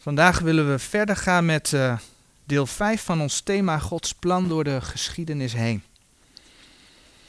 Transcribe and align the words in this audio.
Vandaag 0.00 0.38
willen 0.38 0.70
we 0.70 0.78
verder 0.78 1.16
gaan 1.16 1.44
met 1.44 1.72
uh, 1.72 1.98
deel 2.44 2.66
5 2.66 3.02
van 3.02 3.20
ons 3.20 3.40
thema 3.40 3.78
Gods 3.78 4.14
plan 4.14 4.48
door 4.48 4.64
de 4.64 4.80
geschiedenis 4.80 5.52
heen. 5.52 5.82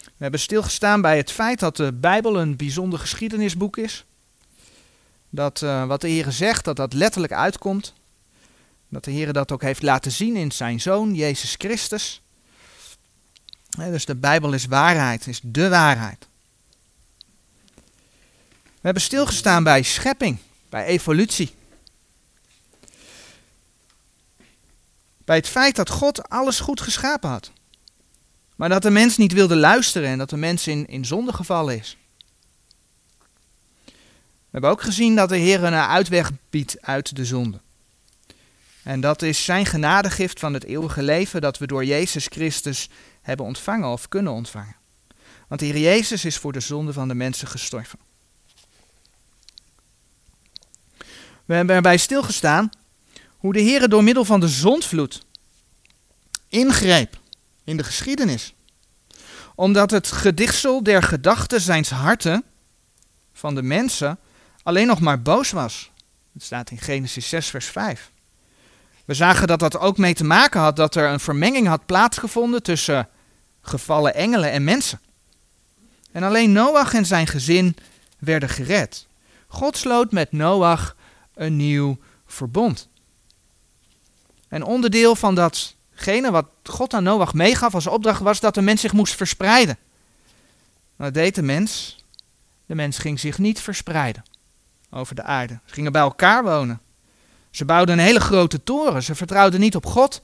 We 0.03 0.27
hebben 0.27 0.39
stilgestaan 0.39 1.01
bij 1.01 1.17
het 1.17 1.31
feit 1.31 1.59
dat 1.59 1.77
de 1.77 1.91
Bijbel 1.93 2.39
een 2.39 2.55
bijzonder 2.55 2.99
geschiedenisboek 2.99 3.77
is. 3.77 4.05
Dat 5.29 5.61
uh, 5.61 5.85
wat 5.85 6.01
de 6.01 6.07
Heer 6.07 6.31
zegt, 6.31 6.65
dat 6.65 6.75
dat 6.75 6.93
letterlijk 6.93 7.33
uitkomt. 7.33 7.93
Dat 8.87 9.03
de 9.03 9.11
Heer 9.11 9.33
dat 9.33 9.51
ook 9.51 9.61
heeft 9.61 9.81
laten 9.81 10.11
zien 10.11 10.35
in 10.35 10.51
zijn 10.51 10.81
Zoon, 10.81 11.15
Jezus 11.15 11.55
Christus. 11.57 12.21
dus 13.77 14.05
de 14.05 14.15
Bijbel 14.15 14.53
is 14.53 14.65
waarheid, 14.65 15.27
is 15.27 15.39
de 15.43 15.69
waarheid. 15.69 16.27
We 18.65 18.87
hebben 18.87 19.01
stilgestaan 19.01 19.63
bij 19.63 19.83
schepping, 19.83 20.37
bij 20.69 20.85
evolutie. 20.85 21.59
Bij 25.25 25.35
het 25.35 25.47
feit 25.47 25.75
dat 25.75 25.89
God 25.89 26.29
alles 26.29 26.59
goed 26.59 26.81
geschapen 26.81 27.29
had. 27.29 27.51
Maar 28.55 28.69
dat 28.69 28.81
de 28.81 28.89
mens 28.89 29.17
niet 29.17 29.33
wilde 29.33 29.55
luisteren 29.55 30.09
en 30.09 30.17
dat 30.17 30.29
de 30.29 30.37
mens 30.37 30.67
in, 30.67 30.87
in 30.87 31.05
zonde 31.05 31.33
gevallen 31.33 31.77
is. 31.77 31.97
We 34.51 34.57
hebben 34.57 34.69
ook 34.69 34.81
gezien 34.81 35.15
dat 35.15 35.29
de 35.29 35.37
Heer 35.37 35.63
een 35.63 35.73
uitweg 35.73 36.31
biedt 36.49 36.81
uit 36.81 37.15
de 37.15 37.25
zonde. 37.25 37.59
En 38.83 38.99
dat 38.99 39.21
is 39.21 39.43
zijn 39.43 39.65
genadegift 39.65 40.39
van 40.39 40.53
het 40.53 40.63
eeuwige 40.63 41.03
leven 41.03 41.41
dat 41.41 41.57
we 41.57 41.67
door 41.67 41.85
Jezus 41.85 42.25
Christus 42.25 42.89
hebben 43.21 43.45
ontvangen 43.45 43.89
of 43.89 44.07
kunnen 44.07 44.33
ontvangen. 44.33 44.75
Want 45.47 45.59
de 45.59 45.65
Heer 45.65 45.79
Jezus 45.79 46.25
is 46.25 46.37
voor 46.37 46.53
de 46.53 46.59
zonde 46.59 46.93
van 46.93 47.07
de 47.07 47.13
mensen 47.13 47.47
gestorven. 47.47 47.99
We 51.45 51.53
hebben 51.53 51.75
erbij 51.75 51.97
stilgestaan 51.97 52.69
hoe 53.41 53.53
de 53.53 53.59
Heer 53.59 53.89
door 53.89 54.03
middel 54.03 54.25
van 54.25 54.39
de 54.39 54.47
zondvloed 54.47 55.25
ingreep 56.47 57.17
in 57.63 57.77
de 57.77 57.83
geschiedenis. 57.83 58.53
Omdat 59.55 59.91
het 59.91 60.11
gedichtsel 60.11 60.83
der 60.83 61.03
gedachten 61.03 61.61
zijns 61.61 61.89
harten 61.89 62.43
van 63.33 63.55
de 63.55 63.61
mensen 63.61 64.19
alleen 64.63 64.87
nog 64.87 64.99
maar 64.99 65.21
boos 65.21 65.51
was. 65.51 65.91
Het 66.33 66.43
staat 66.43 66.71
in 66.71 66.77
Genesis 66.77 67.29
6, 67.29 67.47
vers 67.47 67.65
5. 67.65 68.11
We 69.05 69.13
zagen 69.13 69.47
dat 69.47 69.59
dat 69.59 69.77
ook 69.77 69.97
mee 69.97 70.13
te 70.13 70.23
maken 70.23 70.61
had 70.61 70.75
dat 70.75 70.95
er 70.95 71.09
een 71.09 71.19
vermenging 71.19 71.67
had 71.67 71.85
plaatsgevonden 71.85 72.63
tussen 72.63 73.07
gevallen 73.61 74.15
engelen 74.15 74.51
en 74.51 74.63
mensen. 74.63 74.99
En 76.11 76.23
alleen 76.23 76.51
Noach 76.51 76.93
en 76.93 77.05
zijn 77.05 77.27
gezin 77.27 77.75
werden 78.19 78.49
gered. 78.49 79.07
God 79.47 79.77
sloot 79.77 80.11
met 80.11 80.31
Noach 80.31 80.95
een 81.33 81.55
nieuw 81.55 81.97
verbond. 82.25 82.89
En 84.51 84.63
onderdeel 84.63 85.15
van 85.15 85.35
datgene 85.35 86.31
wat 86.31 86.45
God 86.63 86.93
aan 86.93 87.03
Noach 87.03 87.33
meegaf 87.33 87.73
als 87.73 87.87
opdracht 87.87 88.21
was 88.21 88.39
dat 88.39 88.53
de 88.53 88.61
mens 88.61 88.81
zich 88.81 88.93
moest 88.93 89.15
verspreiden. 89.15 89.77
Dat 90.95 91.13
deed 91.13 91.35
de 91.35 91.41
mens. 91.41 91.97
De 92.65 92.75
mens 92.75 92.97
ging 92.97 93.19
zich 93.19 93.37
niet 93.37 93.59
verspreiden 93.59 94.23
over 94.89 95.15
de 95.15 95.23
aarde. 95.23 95.59
Ze 95.65 95.73
gingen 95.73 95.91
bij 95.91 96.01
elkaar 96.01 96.43
wonen. 96.43 96.81
Ze 97.51 97.65
bouwden 97.65 97.97
een 97.97 98.05
hele 98.05 98.19
grote 98.19 98.63
toren. 98.63 99.03
Ze 99.03 99.15
vertrouwden 99.15 99.59
niet 99.59 99.75
op 99.75 99.85
God, 99.85 100.21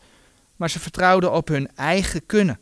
maar 0.56 0.70
ze 0.70 0.80
vertrouwden 0.80 1.32
op 1.32 1.48
hun 1.48 1.70
eigen 1.76 2.26
kunnen. 2.26 2.60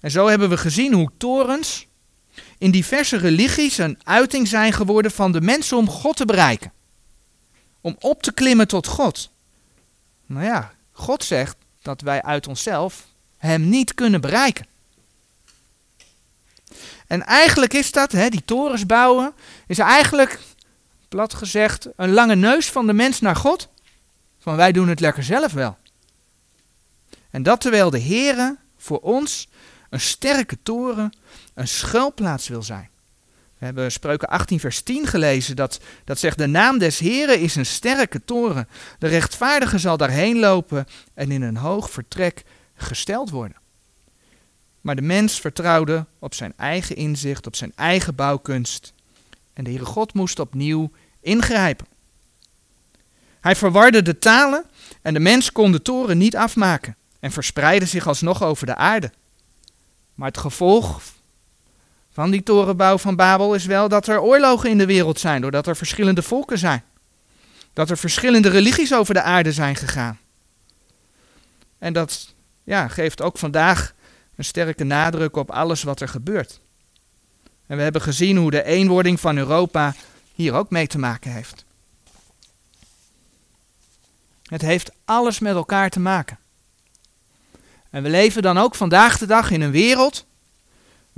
En 0.00 0.10
zo 0.10 0.26
hebben 0.26 0.48
we 0.48 0.56
gezien 0.56 0.92
hoe 0.92 1.10
torens 1.16 1.86
in 2.58 2.70
diverse 2.70 3.16
religies 3.16 3.78
een 3.78 3.98
uiting 4.02 4.48
zijn 4.48 4.72
geworden 4.72 5.10
van 5.10 5.32
de 5.32 5.40
mensen 5.40 5.76
om 5.76 5.88
God 5.88 6.16
te 6.16 6.24
bereiken. 6.24 6.72
Om 7.80 7.96
op 8.00 8.22
te 8.22 8.32
klimmen 8.32 8.68
tot 8.68 8.86
God. 8.86 9.30
Nou 10.28 10.44
ja, 10.44 10.72
God 10.92 11.24
zegt 11.24 11.56
dat 11.82 12.00
wij 12.00 12.22
uit 12.22 12.46
onszelf 12.46 13.06
Hem 13.36 13.68
niet 13.68 13.94
kunnen 13.94 14.20
bereiken. 14.20 14.66
En 17.06 17.26
eigenlijk 17.26 17.74
is 17.74 17.92
dat, 17.92 18.12
hè, 18.12 18.28
die 18.28 18.44
torens 18.44 18.86
bouwen, 18.86 19.32
is 19.66 19.78
eigenlijk, 19.78 20.40
plat 21.08 21.34
gezegd, 21.34 21.88
een 21.96 22.12
lange 22.12 22.34
neus 22.34 22.70
van 22.70 22.86
de 22.86 22.92
mens 22.92 23.20
naar 23.20 23.36
God. 23.36 23.68
Van 24.38 24.56
wij 24.56 24.72
doen 24.72 24.88
het 24.88 25.00
lekker 25.00 25.24
zelf 25.24 25.52
wel. 25.52 25.76
En 27.30 27.42
dat 27.42 27.60
terwijl 27.60 27.90
de 27.90 28.00
Heere 28.00 28.56
voor 28.76 29.00
ons 29.00 29.48
een 29.90 30.00
sterke 30.00 30.58
toren, 30.62 31.12
een 31.54 31.68
schuilplaats 31.68 32.48
wil 32.48 32.62
zijn. 32.62 32.90
We 33.58 33.64
hebben 33.64 33.92
Spreuken 33.92 34.28
18 34.28 34.60
vers 34.60 34.80
10 34.80 35.06
gelezen, 35.06 35.56
dat, 35.56 35.80
dat 36.04 36.18
zegt 36.18 36.38
de 36.38 36.46
naam 36.46 36.78
des 36.78 36.98
Heren 36.98 37.40
is 37.40 37.56
een 37.56 37.66
sterke 37.66 38.24
toren. 38.24 38.68
De 38.98 39.06
rechtvaardige 39.06 39.78
zal 39.78 39.96
daarheen 39.96 40.38
lopen 40.38 40.86
en 41.14 41.30
in 41.30 41.42
een 41.42 41.56
hoog 41.56 41.90
vertrek 41.90 42.44
gesteld 42.74 43.30
worden. 43.30 43.56
Maar 44.80 44.96
de 44.96 45.02
mens 45.02 45.40
vertrouwde 45.40 46.06
op 46.18 46.34
zijn 46.34 46.52
eigen 46.56 46.96
inzicht, 46.96 47.46
op 47.46 47.56
zijn 47.56 47.72
eigen 47.74 48.14
bouwkunst. 48.14 48.92
En 49.52 49.64
de 49.64 49.70
Heere 49.70 49.84
God 49.84 50.14
moest 50.14 50.38
opnieuw 50.38 50.90
ingrijpen. 51.20 51.86
Hij 53.40 53.56
verwarde 53.56 54.02
de 54.02 54.18
talen 54.18 54.64
en 55.02 55.14
de 55.14 55.20
mens 55.20 55.52
kon 55.52 55.72
de 55.72 55.82
toren 55.82 56.18
niet 56.18 56.36
afmaken 56.36 56.96
en 57.20 57.30
verspreidde 57.30 57.86
zich 57.86 58.06
alsnog 58.06 58.42
over 58.42 58.66
de 58.66 58.76
aarde. 58.76 59.12
Maar 60.14 60.28
het 60.28 60.38
gevolg 60.38 61.00
van 62.18 62.30
die 62.30 62.42
torenbouw 62.42 62.98
van 62.98 63.16
Babel 63.16 63.54
is 63.54 63.64
wel 63.64 63.88
dat 63.88 64.06
er 64.06 64.20
oorlogen 64.20 64.70
in 64.70 64.78
de 64.78 64.86
wereld 64.86 65.20
zijn, 65.20 65.40
doordat 65.40 65.66
er 65.66 65.76
verschillende 65.76 66.22
volken 66.22 66.58
zijn. 66.58 66.84
Dat 67.72 67.90
er 67.90 67.98
verschillende 67.98 68.48
religies 68.48 68.94
over 68.94 69.14
de 69.14 69.22
aarde 69.22 69.52
zijn 69.52 69.76
gegaan. 69.76 70.18
En 71.78 71.92
dat 71.92 72.34
ja, 72.64 72.88
geeft 72.88 73.22
ook 73.22 73.38
vandaag 73.38 73.94
een 74.36 74.44
sterke 74.44 74.84
nadruk 74.84 75.36
op 75.36 75.50
alles 75.50 75.82
wat 75.82 76.00
er 76.00 76.08
gebeurt. 76.08 76.60
En 77.66 77.76
we 77.76 77.82
hebben 77.82 78.02
gezien 78.02 78.36
hoe 78.36 78.50
de 78.50 78.64
eenwording 78.64 79.20
van 79.20 79.36
Europa 79.36 79.94
hier 80.34 80.54
ook 80.54 80.70
mee 80.70 80.86
te 80.86 80.98
maken 80.98 81.32
heeft. 81.32 81.64
Het 84.42 84.62
heeft 84.62 84.90
alles 85.04 85.38
met 85.38 85.54
elkaar 85.54 85.90
te 85.90 86.00
maken. 86.00 86.38
En 87.90 88.02
we 88.02 88.08
leven 88.08 88.42
dan 88.42 88.58
ook 88.58 88.74
vandaag 88.74 89.18
de 89.18 89.26
dag 89.26 89.50
in 89.50 89.60
een 89.60 89.70
wereld 89.70 90.26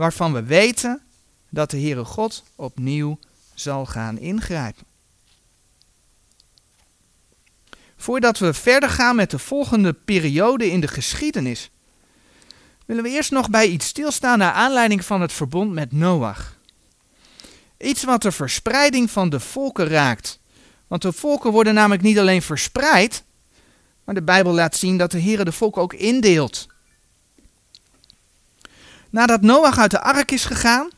waarvan 0.01 0.33
we 0.33 0.43
weten 0.43 1.03
dat 1.49 1.71
de 1.71 1.81
Heere 1.81 2.05
God 2.05 2.43
opnieuw 2.57 3.19
zal 3.55 3.87
gaan 3.87 4.19
ingrijpen. 4.19 4.85
Voordat 7.97 8.39
we 8.39 8.55
verder 8.55 8.89
gaan 8.89 9.17
met 9.17 9.31
de 9.31 9.39
volgende 9.39 9.93
periode 9.93 10.71
in 10.71 10.81
de 10.81 10.89
geschiedenis, 10.89 11.71
willen 12.87 13.03
we 13.03 13.11
eerst 13.11 13.31
nog 13.31 13.51
bij 13.51 13.67
iets 13.67 13.87
stilstaan 13.87 14.39
naar 14.39 14.53
aanleiding 14.53 15.05
van 15.05 15.21
het 15.21 15.33
verbond 15.33 15.73
met 15.73 15.93
Noach. 15.93 16.57
Iets 17.79 18.05
wat 18.05 18.23
de 18.23 18.33
verspreiding 18.33 19.11
van 19.11 19.29
de 19.29 19.41
volken 19.41 19.89
raakt. 19.89 20.39
Want 20.87 21.03
de 21.03 21.13
volken 21.13 21.51
worden 21.51 21.75
namelijk 21.75 22.03
niet 22.03 22.19
alleen 22.19 22.43
verspreid, 22.43 23.23
maar 24.05 24.15
de 24.15 24.23
Bijbel 24.23 24.53
laat 24.53 24.77
zien 24.77 24.97
dat 24.97 25.11
de 25.11 25.19
Heer 25.19 25.45
de 25.45 25.53
volken 25.53 25.83
ook 25.83 25.93
indeelt. 25.93 26.67
Nadat 29.11 29.41
Noach 29.41 29.79
uit 29.79 29.91
de 29.91 30.01
ark 30.01 30.31
is 30.31 30.45
gegaan, 30.45 30.91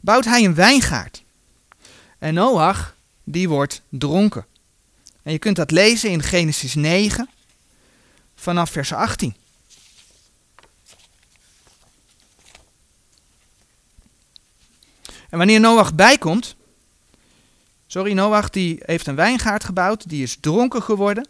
bouwt 0.00 0.24
hij 0.24 0.44
een 0.44 0.54
wijngaard. 0.54 1.22
En 2.18 2.34
Noach, 2.34 2.94
die 3.24 3.48
wordt 3.48 3.82
dronken. 3.88 4.46
En 5.22 5.32
je 5.32 5.38
kunt 5.38 5.56
dat 5.56 5.70
lezen 5.70 6.10
in 6.10 6.22
Genesis 6.22 6.74
9, 6.74 7.28
vanaf 8.34 8.70
vers 8.70 8.92
18. 8.92 9.34
En 15.30 15.38
wanneer 15.38 15.60
Noach 15.60 15.94
bijkomt, 15.94 16.56
sorry, 17.86 18.12
Noach 18.12 18.50
die 18.50 18.78
heeft 18.80 19.06
een 19.06 19.14
wijngaard 19.14 19.64
gebouwd, 19.64 20.08
die 20.08 20.22
is 20.22 20.36
dronken 20.40 20.82
geworden. 20.82 21.28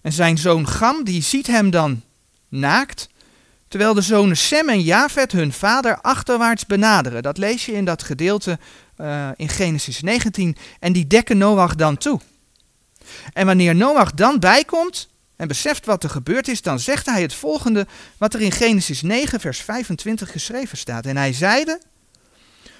En 0.00 0.12
zijn 0.12 0.38
zoon 0.38 0.68
Gam, 0.68 1.04
die 1.04 1.22
ziet 1.22 1.46
hem 1.46 1.70
dan 1.70 2.02
naakt 2.48 3.08
terwijl 3.70 3.94
de 3.94 4.00
zonen 4.00 4.36
Sem 4.36 4.68
en 4.68 4.80
Jafet 4.80 5.32
hun 5.32 5.52
vader 5.52 6.00
achterwaarts 6.00 6.66
benaderen. 6.66 7.22
Dat 7.22 7.38
lees 7.38 7.66
je 7.66 7.72
in 7.72 7.84
dat 7.84 8.02
gedeelte 8.02 8.58
uh, 9.00 9.28
in 9.36 9.48
Genesis 9.48 10.00
19 10.00 10.56
en 10.80 10.92
die 10.92 11.06
dekken 11.06 11.38
Noach 11.38 11.74
dan 11.74 11.96
toe. 11.96 12.20
En 13.32 13.46
wanneer 13.46 13.74
Noach 13.74 14.12
dan 14.12 14.38
bijkomt 14.38 15.08
en 15.36 15.48
beseft 15.48 15.86
wat 15.86 16.04
er 16.04 16.10
gebeurd 16.10 16.48
is, 16.48 16.62
dan 16.62 16.80
zegt 16.80 17.06
hij 17.06 17.22
het 17.22 17.34
volgende 17.34 17.86
wat 18.18 18.34
er 18.34 18.40
in 18.40 18.52
Genesis 18.52 19.02
9 19.02 19.40
vers 19.40 19.60
25 19.60 20.30
geschreven 20.30 20.78
staat. 20.78 21.06
En 21.06 21.16
hij 21.16 21.32
zeide, 21.32 21.80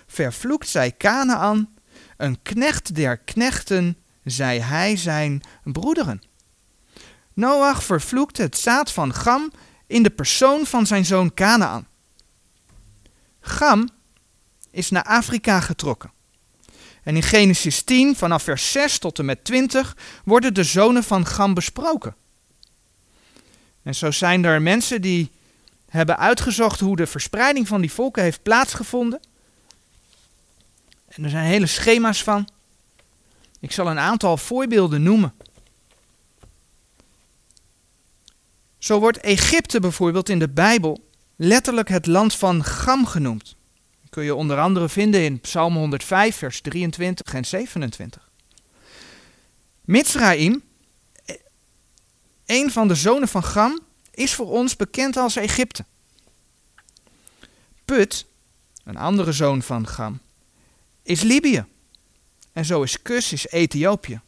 vervloekt 0.07 0.69
zij 0.69 0.91
Kanaan, 0.93 1.69
een 2.17 2.43
knecht 2.43 2.95
der 2.95 3.17
knechten, 3.17 3.97
zij 4.25 4.61
hij 4.61 4.97
zijn 4.97 5.43
broederen. 5.63 6.23
Noach 7.33 7.85
vervloekt 7.85 8.37
het 8.37 8.57
zaad 8.57 8.93
van 8.93 9.15
Gam 9.15 9.53
in 9.91 10.03
de 10.03 10.11
persoon 10.11 10.67
van 10.67 10.87
zijn 10.87 11.05
zoon 11.05 11.35
Canaan. 11.35 11.87
Gam 13.41 13.89
is 14.71 14.91
naar 14.91 15.03
Afrika 15.03 15.61
getrokken. 15.61 16.13
En 17.03 17.17
in 17.17 17.23
Genesis 17.23 17.83
10, 17.83 18.17
vanaf 18.17 18.43
vers 18.43 18.73
6 18.73 18.99
tot 18.99 19.19
en 19.19 19.25
met 19.25 19.45
20, 19.45 19.97
worden 20.25 20.55
de 20.55 20.65
zonen 20.65 21.05
van 21.05 21.27
Gam 21.27 21.55
besproken. 21.55 22.15
En 23.83 23.95
zo 23.95 24.11
zijn 24.11 24.45
er 24.45 24.63
mensen 24.63 25.03
die 25.03 25.31
hebben 25.89 26.19
uitgezocht 26.19 26.81
hoe 26.81 26.97
de 26.97 27.07
verspreiding 27.07 27.69
van 27.69 27.81
die 27.81 27.93
volken 27.93 28.23
heeft 28.23 28.43
plaatsgevonden. 28.43 29.21
En 31.09 31.25
er 31.25 31.31
zijn 31.31 31.45
hele 31.45 31.67
schema's 31.67 32.23
van. 32.23 32.49
Ik 33.61 33.73
zal 33.73 33.87
een 33.87 33.99
aantal 33.99 34.37
voorbeelden 34.37 35.03
noemen. 35.03 35.35
Zo 38.81 38.99
wordt 38.99 39.19
Egypte 39.19 39.81
bijvoorbeeld 39.81 40.29
in 40.29 40.39
de 40.39 40.49
Bijbel 40.49 41.09
letterlijk 41.37 41.89
het 41.89 42.07
land 42.07 42.35
van 42.35 42.65
Gam 42.65 43.07
genoemd. 43.07 43.57
Dat 44.01 44.11
kun 44.11 44.25
je 44.25 44.35
onder 44.35 44.59
andere 44.59 44.89
vinden 44.89 45.21
in 45.21 45.41
Psalm 45.41 45.77
105, 45.77 46.37
vers 46.37 46.61
23 46.61 47.35
en 47.35 47.45
27. 47.45 48.29
Mitzraim, 49.85 50.63
een 52.47 52.71
van 52.71 52.89
de 52.89 52.95
zonen 52.95 53.29
van 53.29 53.45
Gam, 53.45 53.81
is 54.11 54.35
voor 54.35 54.51
ons 54.51 54.77
bekend 54.77 55.17
als 55.17 55.37
Egypte. 55.37 55.85
Put, 57.85 58.27
een 58.85 58.97
andere 58.97 59.33
zoon 59.33 59.63
van 59.63 59.89
Gam, 59.89 60.21
is 61.03 61.23
Libië. 61.23 61.65
En 62.53 62.65
zo 62.65 62.83
is 62.83 63.03
Kus 63.03 63.33
is 63.33 63.47
Ethiopië. 63.49 64.21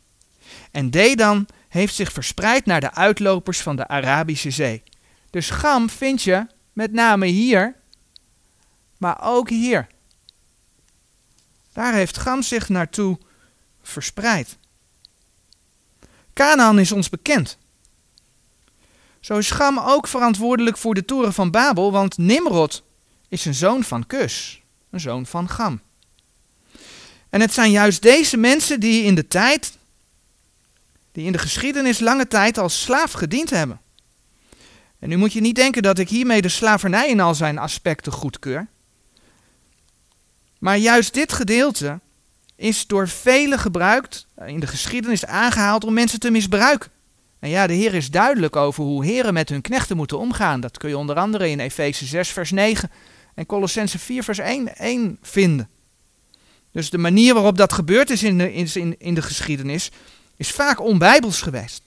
En 0.71 0.91
Dedan 0.91 1.47
heeft 1.73 1.95
zich 1.95 2.13
verspreid 2.13 2.67
naar 2.67 2.81
de 2.81 2.95
uitlopers 2.95 3.61
van 3.61 3.77
de 3.77 3.89
Arabische 3.89 4.51
Zee. 4.51 4.83
Dus 5.31 5.51
Gam 5.51 5.91
vind 5.91 6.23
je 6.23 6.47
met 6.73 6.93
name 6.93 7.27
hier, 7.27 7.75
maar 8.97 9.19
ook 9.23 9.49
hier. 9.49 9.87
Daar 11.73 11.95
heeft 11.95 12.19
Gam 12.19 12.43
zich 12.43 12.69
naartoe 12.69 13.19
verspreid. 13.83 14.57
Canaan 16.33 16.79
is 16.79 16.93
ons 16.93 17.09
bekend. 17.09 17.59
Zo 19.21 19.39
is 19.39 19.51
Gam 19.51 19.79
ook 19.79 20.09
verantwoordelijk 20.09 20.79
voor 20.79 20.95
de 20.95 21.05
toren 21.05 21.33
van 21.33 21.51
Babel, 21.51 21.93
want 21.93 22.19
Nimrod 22.19 22.83
is 23.29 23.45
een 23.45 23.55
zoon 23.55 23.85
van 23.85 24.07
Kus, 24.07 24.63
een 24.91 25.01
zoon 25.01 25.27
van 25.27 25.49
Gam. 25.49 25.81
En 27.29 27.41
het 27.41 27.53
zijn 27.53 27.71
juist 27.71 28.03
deze 28.03 28.37
mensen 28.37 28.81
die 28.81 29.05
in 29.05 29.15
de 29.15 29.29
tijd, 29.29 29.81
die 31.13 31.27
in 31.27 31.33
de 31.33 31.39
geschiedenis 31.39 31.99
lange 31.99 32.29
tijd 32.29 32.59
als 32.59 32.83
slaaf 32.83 33.13
gediend 33.13 33.51
hebben. 33.51 33.81
En 34.99 35.09
nu 35.09 35.17
moet 35.17 35.33
je 35.33 35.41
niet 35.41 35.55
denken 35.55 35.83
dat 35.83 35.99
ik 35.99 36.09
hiermee 36.09 36.43
de 36.43 36.49
slavernij 36.49 37.09
in 37.09 37.21
al 37.21 37.35
zijn 37.35 37.59
aspecten 37.59 38.13
goedkeur. 38.13 38.67
Maar 40.59 40.77
juist 40.77 41.15
dit 41.15 41.33
gedeelte 41.33 42.01
is 42.57 42.87
door 42.87 43.09
velen 43.09 43.59
gebruikt, 43.59 44.27
in 44.47 44.61
de 44.61 44.67
geschiedenis 44.67 45.27
aangehaald 45.27 45.85
om 45.85 45.95
mensen 45.95 46.21
te 46.21 46.31
misbruiken. 46.31 46.91
En 47.39 47.49
ja, 47.49 47.67
de 47.67 47.73
Heer 47.73 47.95
is 47.95 48.11
duidelijk 48.11 48.57
over 48.57 48.85
hoe 48.85 49.05
heren 49.05 49.35
met 49.35 49.49
hun 49.49 49.61
knechten 49.61 49.97
moeten 49.97 50.19
omgaan. 50.19 50.61
Dat 50.61 50.79
kun 50.79 50.89
je 50.89 50.99
onder 50.99 51.17
andere 51.17 51.51
in 51.51 51.61
Efeze 51.61 52.07
6 52.07 52.29
vers 52.29 52.51
9 52.51 52.91
en 53.35 53.47
Colossense 53.47 53.99
4 53.99 54.25
vers 54.25 54.39
1, 54.39 54.77
1 54.77 55.19
vinden. 55.23 55.69
Dus 56.73 56.91
de 56.91 56.99
manier 56.99 57.35
waarop 57.35 57.57
dat 57.57 57.73
gebeurd 57.73 58.11
is 58.11 58.23
in 58.23 58.39
de, 58.39 58.53
in, 58.53 58.95
in 58.99 59.15
de 59.15 59.23
geschiedenis 59.23 59.91
is 60.43 60.51
vaak 60.51 60.81
onbijbels 60.81 61.43
geweest. 61.43 61.83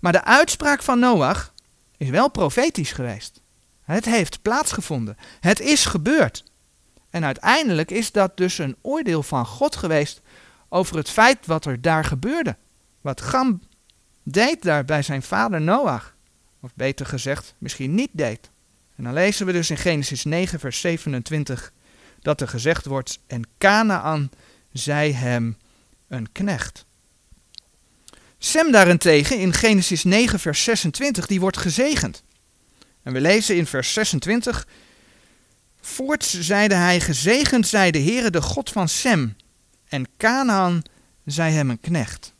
Maar 0.00 0.12
de 0.12 0.24
uitspraak 0.24 0.82
van 0.82 0.98
Noach 0.98 1.52
is 1.96 2.08
wel 2.08 2.30
profetisch 2.30 2.92
geweest. 2.92 3.40
Het 3.84 4.04
heeft 4.04 4.42
plaatsgevonden. 4.42 5.16
Het 5.40 5.60
is 5.60 5.84
gebeurd. 5.84 6.44
En 7.10 7.24
uiteindelijk 7.24 7.90
is 7.90 8.12
dat 8.12 8.36
dus 8.36 8.58
een 8.58 8.76
oordeel 8.80 9.22
van 9.22 9.46
God 9.46 9.76
geweest 9.76 10.20
over 10.68 10.96
het 10.96 11.10
feit 11.10 11.46
wat 11.46 11.64
er 11.64 11.80
daar 11.80 12.04
gebeurde. 12.04 12.56
Wat 13.00 13.20
Gam 13.20 13.62
deed 14.22 14.62
daar 14.62 14.84
bij 14.84 15.02
zijn 15.02 15.22
vader 15.22 15.60
Noach. 15.60 16.14
Of 16.60 16.70
beter 16.74 17.06
gezegd, 17.06 17.54
misschien 17.58 17.94
niet 17.94 18.10
deed. 18.12 18.50
En 18.96 19.04
dan 19.04 19.12
lezen 19.12 19.46
we 19.46 19.52
dus 19.52 19.70
in 19.70 19.76
Genesis 19.76 20.24
9, 20.24 20.60
vers 20.60 20.80
27 20.80 21.72
dat 22.22 22.40
er 22.40 22.48
gezegd 22.48 22.84
wordt: 22.84 23.18
En 23.26 23.42
Canaan 23.58 24.30
zei 24.72 25.12
hem 25.12 25.56
een 26.08 26.32
knecht. 26.32 26.84
Sem 28.44 28.72
daarentegen 28.72 29.38
in 29.38 29.52
Genesis 29.52 30.04
9, 30.04 30.38
vers 30.38 30.64
26, 30.64 31.26
die 31.26 31.40
wordt 31.40 31.56
gezegend. 31.56 32.22
En 33.02 33.12
we 33.12 33.20
lezen 33.20 33.56
in 33.56 33.66
vers 33.66 33.92
26: 33.92 34.66
Voorts 35.80 36.40
zeide 36.40 36.74
hij: 36.74 37.00
Gezegend 37.00 37.66
zij 37.66 37.90
de 37.90 37.98
Heere, 37.98 38.30
de 38.30 38.42
God 38.42 38.70
van 38.70 38.88
Sem. 38.88 39.36
En 39.88 40.06
Canaan 40.16 40.82
zei 41.24 41.52
hem 41.52 41.70
een 41.70 41.80
knecht. 41.80 42.32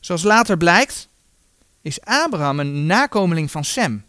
Zoals 0.00 0.22
later 0.22 0.56
blijkt, 0.56 1.08
is 1.82 2.00
Abraham 2.00 2.60
een 2.60 2.86
nakomeling 2.86 3.50
van 3.50 3.64
Sem. 3.64 4.04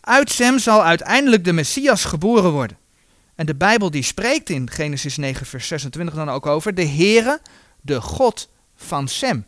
Uit 0.00 0.30
Sem 0.30 0.58
zal 0.58 0.84
uiteindelijk 0.84 1.44
de 1.44 1.52
Messias 1.52 2.04
geboren 2.04 2.50
worden. 2.50 2.78
En 3.34 3.46
de 3.46 3.54
Bijbel 3.54 3.90
die 3.90 4.02
spreekt 4.02 4.50
in 4.50 4.70
Genesis 4.70 5.16
9 5.16 5.46
vers 5.46 5.66
26 5.66 6.14
dan 6.14 6.28
ook 6.28 6.46
over 6.46 6.74
de 6.74 6.86
Heere, 6.86 7.40
de 7.80 8.00
God 8.00 8.50
van 8.82 9.08
Sem. 9.08 9.46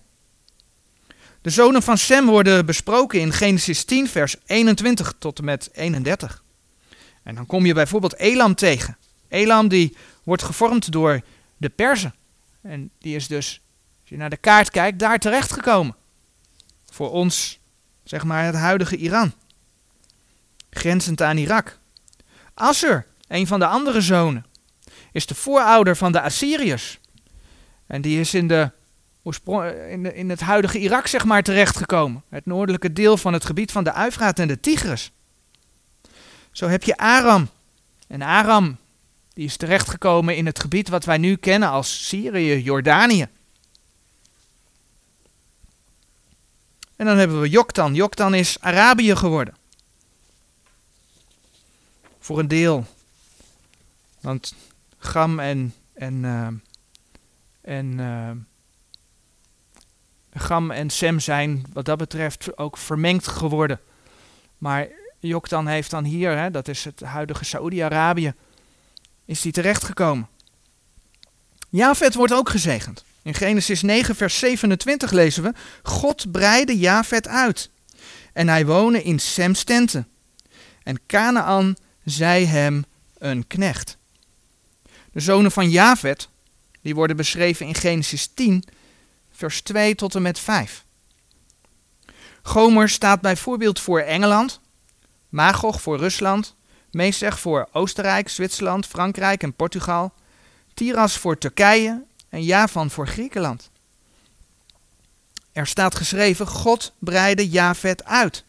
De 1.40 1.50
zonen 1.50 1.82
van 1.82 1.98
Sem 1.98 2.26
worden 2.26 2.66
besproken 2.66 3.20
in 3.20 3.32
Genesis 3.32 3.84
10 3.84 4.08
vers 4.08 4.36
21 4.46 5.14
tot 5.18 5.38
en 5.38 5.44
met 5.44 5.68
31. 5.72 6.42
En 7.22 7.34
dan 7.34 7.46
kom 7.46 7.66
je 7.66 7.74
bijvoorbeeld 7.74 8.16
Elam 8.16 8.54
tegen. 8.54 8.96
Elam 9.28 9.68
die 9.68 9.96
wordt 10.22 10.42
gevormd 10.42 10.92
door 10.92 11.20
de 11.56 11.68
Perzen. 11.68 12.14
En 12.60 12.90
die 12.98 13.16
is 13.16 13.26
dus, 13.26 13.60
als 14.00 14.10
je 14.10 14.16
naar 14.16 14.30
de 14.30 14.36
kaart 14.36 14.70
kijkt, 14.70 14.98
daar 14.98 15.18
terechtgekomen. 15.18 15.94
Voor 16.90 17.10
ons, 17.10 17.58
zeg 18.04 18.24
maar, 18.24 18.44
het 18.44 18.54
huidige 18.54 18.96
Iran. 18.96 19.32
Grenzend 20.70 21.22
aan 21.22 21.36
Irak. 21.36 21.78
Assur 22.54 23.06
een 23.28 23.46
van 23.46 23.58
de 23.58 23.66
andere 23.66 24.00
zonen, 24.00 24.46
is 25.12 25.26
de 25.26 25.34
voorouder 25.34 25.96
van 25.96 26.12
de 26.12 26.20
Assyriërs. 26.20 26.98
En 27.86 28.02
die 28.02 28.20
is 28.20 28.34
in, 28.34 28.48
de, 28.48 28.70
in, 30.14 30.30
het 30.30 30.40
huidige 30.40 30.78
Irak 30.78 31.06
zeg 31.06 31.24
maar 31.24 31.42
terechtgekomen. 31.42 32.22
Het 32.28 32.46
noordelijke 32.46 32.92
deel 32.92 33.16
van 33.16 33.32
het 33.32 33.44
gebied 33.44 33.72
van 33.72 33.84
de 33.84 33.92
Uifraat 33.92 34.38
en 34.38 34.48
de 34.48 34.60
Tigris. 34.60 35.10
Zo 36.50 36.68
heb 36.68 36.82
je 36.82 36.96
Aram. 36.96 37.48
En 38.06 38.22
Aram 38.22 38.76
die 39.34 39.44
is 39.44 39.56
terechtgekomen 39.56 40.36
in 40.36 40.46
het 40.46 40.60
gebied 40.60 40.88
wat 40.88 41.04
wij 41.04 41.18
nu 41.18 41.36
kennen 41.36 41.68
als 41.68 42.06
Syrië, 42.06 42.62
Jordanië. 42.62 43.28
En 46.96 47.06
dan 47.06 47.16
hebben 47.16 47.40
we 47.40 47.48
Joktan. 47.48 47.94
Joktan 47.94 48.34
is 48.34 48.60
Arabië 48.60 49.16
geworden. 49.16 49.56
Voor 52.18 52.38
een 52.38 52.48
deel 52.48 52.86
want 54.24 54.54
Gam 54.98 55.40
en, 55.40 55.74
en, 55.92 56.14
uh, 56.14 56.46
en 57.60 57.98
uh, 57.98 58.30
Gam 60.34 60.70
en 60.70 60.90
Sem 60.90 61.20
zijn 61.20 61.64
wat 61.72 61.84
dat 61.84 61.98
betreft 61.98 62.58
ook 62.58 62.76
vermengd 62.76 63.26
geworden. 63.26 63.80
Maar 64.58 64.88
Joktan 65.18 65.66
heeft 65.66 65.90
dan 65.90 66.04
hier, 66.04 66.38
hè, 66.38 66.50
dat 66.50 66.68
is 66.68 66.84
het 66.84 67.00
huidige 67.00 67.44
Saoedi-Arabië, 67.44 68.34
is 69.24 69.40
die 69.40 69.52
terechtgekomen. 69.52 70.28
Javed 71.68 72.14
wordt 72.14 72.32
ook 72.32 72.48
gezegend. 72.48 73.04
In 73.22 73.34
Genesis 73.34 73.82
9, 73.82 74.14
vers 74.14 74.38
27 74.38 75.10
lezen 75.10 75.42
we: 75.42 75.52
God 75.82 76.32
breidde 76.32 76.78
Javed 76.78 77.28
uit. 77.28 77.70
En 78.32 78.48
hij 78.48 78.66
woonde 78.66 79.02
in 79.02 79.18
Sems 79.18 79.64
tenten. 79.64 80.08
En 80.82 81.00
Canaan 81.06 81.76
zei 82.04 82.46
hem 82.46 82.84
een 83.18 83.46
knecht. 83.46 83.96
De 85.12 85.20
zonen 85.20 85.50
van 85.50 85.70
Javet, 85.70 86.28
die 86.80 86.94
worden 86.94 87.16
beschreven 87.16 87.66
in 87.66 87.74
Genesis 87.74 88.30
10, 88.34 88.64
vers 89.44 89.62
2 89.62 89.94
tot 89.94 90.14
en 90.14 90.22
met 90.22 90.38
5. 90.38 90.84
Gomer 92.42 92.88
staat 92.88 93.20
bijvoorbeeld 93.20 93.80
voor 93.80 94.00
Engeland, 94.00 94.60
Magog 95.28 95.80
voor 95.80 95.98
Rusland, 95.98 96.54
Mesech 96.90 97.38
voor 97.38 97.68
Oostenrijk, 97.72 98.28
Zwitserland, 98.28 98.86
Frankrijk 98.86 99.42
en 99.42 99.54
Portugal, 99.54 100.12
Tiras 100.74 101.16
voor 101.18 101.38
Turkije 101.38 102.02
en 102.28 102.42
Javan 102.42 102.90
voor 102.90 103.08
Griekenland. 103.08 103.70
Er 105.52 105.66
staat 105.66 105.94
geschreven, 105.94 106.46
God 106.46 106.92
breidde 106.98 107.48
Javet 107.48 108.04
uit. 108.04 108.44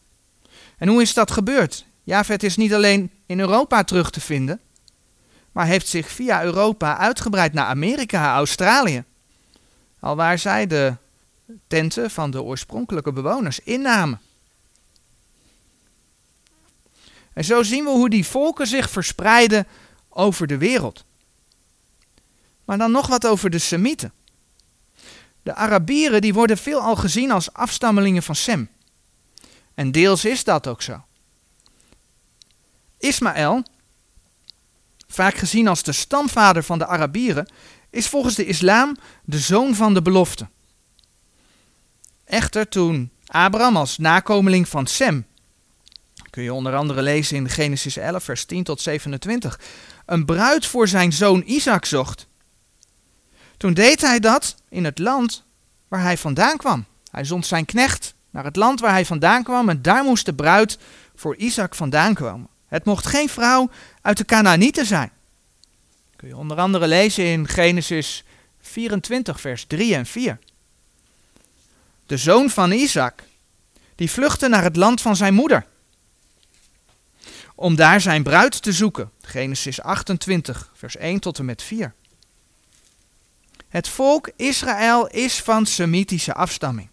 En 0.78 0.88
hoe 0.88 1.02
is 1.02 1.14
dat 1.14 1.32
gebeurd? 1.32 1.86
Javet 2.04 2.44
is 2.44 2.56
niet 2.56 2.74
alleen 2.74 3.12
in 3.26 3.40
Europa 3.40 3.84
terug 3.84 4.10
te 4.10 4.22
vinden, 4.22 4.60
maar 5.52 5.66
heeft 5.66 5.88
zich 5.88 6.10
via 6.10 6.44
Europa 6.44 6.98
uitgebreid 6.98 7.54
naar 7.54 7.66
Amerika, 7.66 8.36
Australië. 8.36 9.04
Alwaar 10.06 10.40
zij 10.40 10.68
de 10.68 10.96
tenten 11.68 12.12
van 12.12 12.32
de 12.32 12.42
oorspronkelijke 12.42 13.12
bewoners 13.12 13.60
innamen. 13.60 14.22
En 17.34 17.46
zo 17.46 17.64
zien 17.64 17.84
we 17.84 17.90
hoe 17.90 18.10
die 18.10 18.26
volken 18.26 18.68
zich 18.68 18.90
verspreiden 18.90 19.68
over 20.10 20.48
de 20.48 20.58
wereld. 20.58 21.04
Maar 22.66 22.78
dan 22.78 22.92
nog 22.92 23.08
wat 23.08 23.28
over 23.28 23.50
de 23.50 23.60
Semieten. 23.60 24.14
De 25.44 25.56
Arabieren 25.56 26.22
die 26.22 26.34
worden 26.34 26.58
veelal 26.58 26.96
gezien 26.96 27.32
als 27.32 27.54
afstammelingen 27.54 28.24
van 28.24 28.36
Sem. 28.36 28.70
En 29.74 29.92
deels 29.92 30.26
is 30.26 30.44
dat 30.44 30.68
ook 30.68 30.82
zo. 30.82 31.04
Ismaël, 32.98 33.64
vaak 35.08 35.36
gezien 35.36 35.68
als 35.68 35.84
de 35.84 35.92
stamvader 35.92 36.64
van 36.64 36.78
de 36.78 36.88
Arabieren, 36.88 37.48
is 37.96 38.08
volgens 38.08 38.36
de 38.36 38.46
islam 38.46 38.98
de 39.24 39.40
zoon 39.40 39.76
van 39.76 39.94
de 39.94 40.02
belofte. 40.02 40.48
Echter, 42.26 42.68
toen 42.68 43.12
Abraham 43.26 43.78
als 43.78 43.98
nakomeling 43.98 44.68
van 44.68 44.88
Sem, 44.88 45.26
kun 46.30 46.44
je 46.44 46.54
onder 46.54 46.76
andere 46.76 47.02
lezen 47.02 47.38
in 47.38 47.50
Genesis 47.50 47.98
11, 47.98 48.24
vers 48.24 48.46
10 48.46 48.64
tot 48.64 48.82
27, 48.82 49.60
een 50.06 50.26
bruid 50.26 50.66
voor 50.66 50.88
zijn 50.88 51.14
zoon 51.14 51.44
Isaac 51.46 51.86
zocht. 51.86 52.28
Toen 53.58 53.74
deed 53.74 54.02
hij 54.02 54.20
dat 54.20 54.56
in 54.70 54.86
het 54.86 55.00
land 55.00 55.44
waar 55.88 56.02
hij 56.02 56.18
vandaan 56.18 56.58
kwam. 56.58 56.86
Hij 57.12 57.24
zond 57.24 57.46
zijn 57.46 57.66
knecht 57.66 58.14
naar 58.30 58.44
het 58.44 58.56
land 58.56 58.80
waar 58.80 58.92
hij 58.92 59.06
vandaan 59.06 59.44
kwam 59.44 59.70
en 59.70 59.82
daar 59.82 60.04
moest 60.04 60.26
de 60.26 60.34
bruid 60.34 60.78
voor 61.16 61.36
Isaac 61.36 61.76
vandaan 61.76 62.14
komen. 62.14 62.48
Het 62.68 62.86
mocht 62.86 63.06
geen 63.06 63.30
vrouw 63.30 63.70
uit 64.02 64.18
de 64.18 64.26
Canaanieten 64.26 64.86
zijn. 64.86 65.12
Je 66.28 66.38
onder 66.38 66.58
andere 66.58 66.88
lezen 66.88 67.26
in 67.26 67.48
Genesis 67.48 68.24
24, 68.62 69.42
vers 69.42 69.66
3 69.66 69.96
en 69.96 70.06
4. 70.06 70.40
De 72.06 72.18
zoon 72.18 72.50
van 72.50 72.72
Isaac, 72.72 73.24
die 73.96 74.12
vluchtte 74.12 74.48
naar 74.48 74.64
het 74.64 74.76
land 74.76 75.02
van 75.02 75.16
zijn 75.16 75.34
moeder. 75.34 75.66
Om 77.56 77.76
daar 77.76 78.02
zijn 78.02 78.24
bruid 78.24 78.62
te 78.62 78.72
zoeken. 78.72 79.12
Genesis 79.22 79.82
28, 79.82 80.72
vers 80.74 80.98
1 80.98 81.20
tot 81.20 81.40
en 81.40 81.46
met 81.46 81.62
4. 81.62 81.94
Het 83.68 83.88
volk 83.88 84.30
Israël 84.36 85.08
is 85.08 85.42
van 85.42 85.66
Semitische 85.66 86.34
afstamming. 86.34 86.90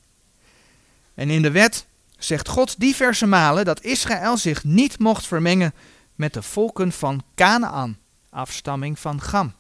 En 1.15 1.31
in 1.31 1.43
de 1.43 1.51
wet 1.51 1.87
zegt 2.19 2.49
God 2.49 2.81
diverse 2.81 3.27
malen 3.27 3.65
dat 3.65 3.83
Israël 3.83 4.37
zich 4.37 4.65
niet 4.65 4.99
mocht 4.99 5.27
vermengen 5.27 5.75
met 6.15 6.35
de 6.35 6.43
volken 6.43 6.93
van 6.93 7.23
Canaan, 7.35 7.97
afstamming 8.33 8.99
van 8.99 9.21
Gam. 9.21 9.53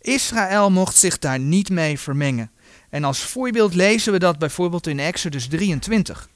Israël 0.00 0.70
mocht 0.70 0.96
zich 0.96 1.18
daar 1.18 1.38
niet 1.38 1.70
mee 1.70 1.98
vermengen. 1.98 2.50
En 2.90 3.04
als 3.04 3.18
voorbeeld 3.18 3.74
lezen 3.74 4.12
we 4.12 4.18
dat 4.18 4.38
bijvoorbeeld 4.38 4.86
in 4.86 4.98
Exodus 4.98 5.48
23. 5.48 6.28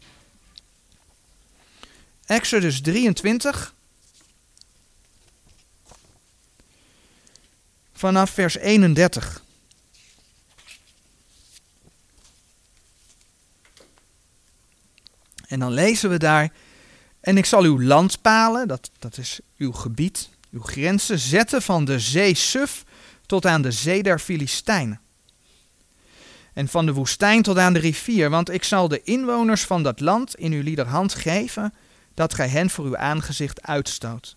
Exodus 2.25 2.81
23. 2.81 3.75
Vanaf 7.93 8.31
vers 8.31 8.57
31. 8.57 9.43
En 15.47 15.59
dan 15.59 15.73
lezen 15.73 16.11
we 16.11 16.19
daar. 16.19 16.53
En 17.21 17.37
ik 17.37 17.45
zal 17.47 17.63
uw 17.63 17.83
landpalen, 17.83 18.69
dat, 18.69 18.91
dat 18.99 19.19
is 19.19 19.41
uw 19.57 19.73
gebied, 19.73 20.29
uw 20.51 20.61
grenzen, 20.61 21.19
zetten 21.19 21.63
van 21.63 21.85
de 21.85 21.99
zee 21.99 22.35
Suf 22.35 22.85
tot 23.27 23.47
aan 23.47 23.63
de 23.63 23.71
zee 23.71 24.03
der 24.03 24.19
Filistijnen. 24.19 25.01
En 26.53 26.69
van 26.69 26.87
de 26.87 26.93
woestijn 26.93 27.43
tot 27.43 27.59
aan 27.59 27.73
de 27.73 27.79
rivier, 27.79 28.31
want 28.31 28.51
ik 28.51 28.65
zal 28.65 28.89
de 28.89 29.03
inwoners 29.03 29.63
van 29.63 29.83
dat 29.83 30.01
land 30.01 30.35
in 30.35 30.53
uw 30.53 30.63
liederhand 30.63 31.15
geven, 31.15 31.75
dat 32.15 32.35
gij 32.35 32.49
hen 32.49 32.71
voor 32.71 32.85
uw 32.85 32.97
aangezicht 32.97 33.63
uitstoot. 33.63 34.37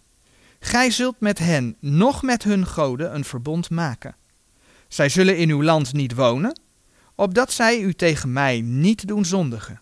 Gij 0.60 0.91
zult 0.91 1.20
met 1.20 1.39
hen, 1.39 1.75
nog 1.79 2.22
met 2.22 2.43
hun 2.43 2.67
goden, 2.67 3.15
een 3.15 3.25
verbond 3.25 3.70
maken. 3.70 4.15
Zij 4.88 5.10
zullen 5.10 5.38
in 5.38 5.50
uw 5.50 5.63
land 5.63 5.93
niet 5.93 6.13
wonen, 6.13 6.60
opdat 7.15 7.51
zij 7.51 7.79
u 7.79 7.93
tegen 7.93 8.34
mij 8.34 8.62
niet 8.62 9.08
doen 9.08 9.25
zondigen 9.25 9.82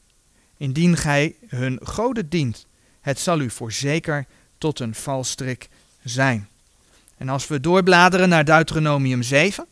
indien 0.62 0.98
gij 0.98 1.36
hun 1.48 1.80
goden 1.84 2.30
dient. 2.30 2.66
Het 3.02 3.20
zal 3.20 3.40
u 3.40 3.50
voorzeker 3.50 4.26
tot 4.58 4.80
een 4.80 4.96
valstrik 4.96 5.70
zijn. 6.04 6.50
En 7.18 7.30
als 7.30 7.48
we 7.48 7.60
doorbladeren 7.60 8.30
naar 8.30 8.46
Deuteronomium 8.46 9.24
7. 9.24 9.68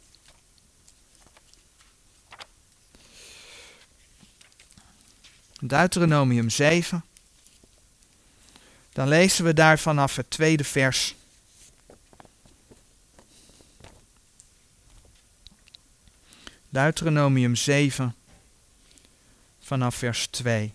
Deuteronomium 5.59 6.49
7. 6.49 7.03
Dan 8.93 9.07
lezen 9.07 9.45
we 9.45 9.53
daar 9.53 9.79
vanaf 9.79 10.15
het 10.15 10.29
tweede 10.29 10.63
vers. 10.63 11.15
Deuteronomium 16.69 17.55
7 17.55 18.15
vanaf 19.59 19.95
vers 19.95 20.27
2. 20.27 20.73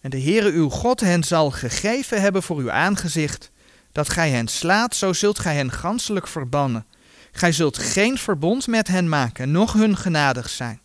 En 0.00 0.10
de 0.10 0.22
Heere 0.22 0.50
uw 0.50 0.68
God 0.68 1.00
hen 1.00 1.24
zal 1.24 1.50
gegeven 1.50 2.20
hebben 2.20 2.42
voor 2.42 2.56
uw 2.56 2.70
aangezicht, 2.70 3.50
dat 3.92 4.08
gij 4.08 4.30
hen 4.30 4.48
slaat, 4.48 4.96
zo 4.96 5.12
zult 5.12 5.38
gij 5.38 5.54
hen 5.54 5.72
ganselijk 5.72 6.26
verbannen. 6.26 6.86
Gij 7.32 7.52
zult 7.52 7.78
geen 7.78 8.18
verbond 8.18 8.66
met 8.66 8.88
hen 8.88 9.08
maken, 9.08 9.50
noch 9.50 9.72
hun 9.72 9.96
genadig 9.96 10.48
zijn. 10.48 10.80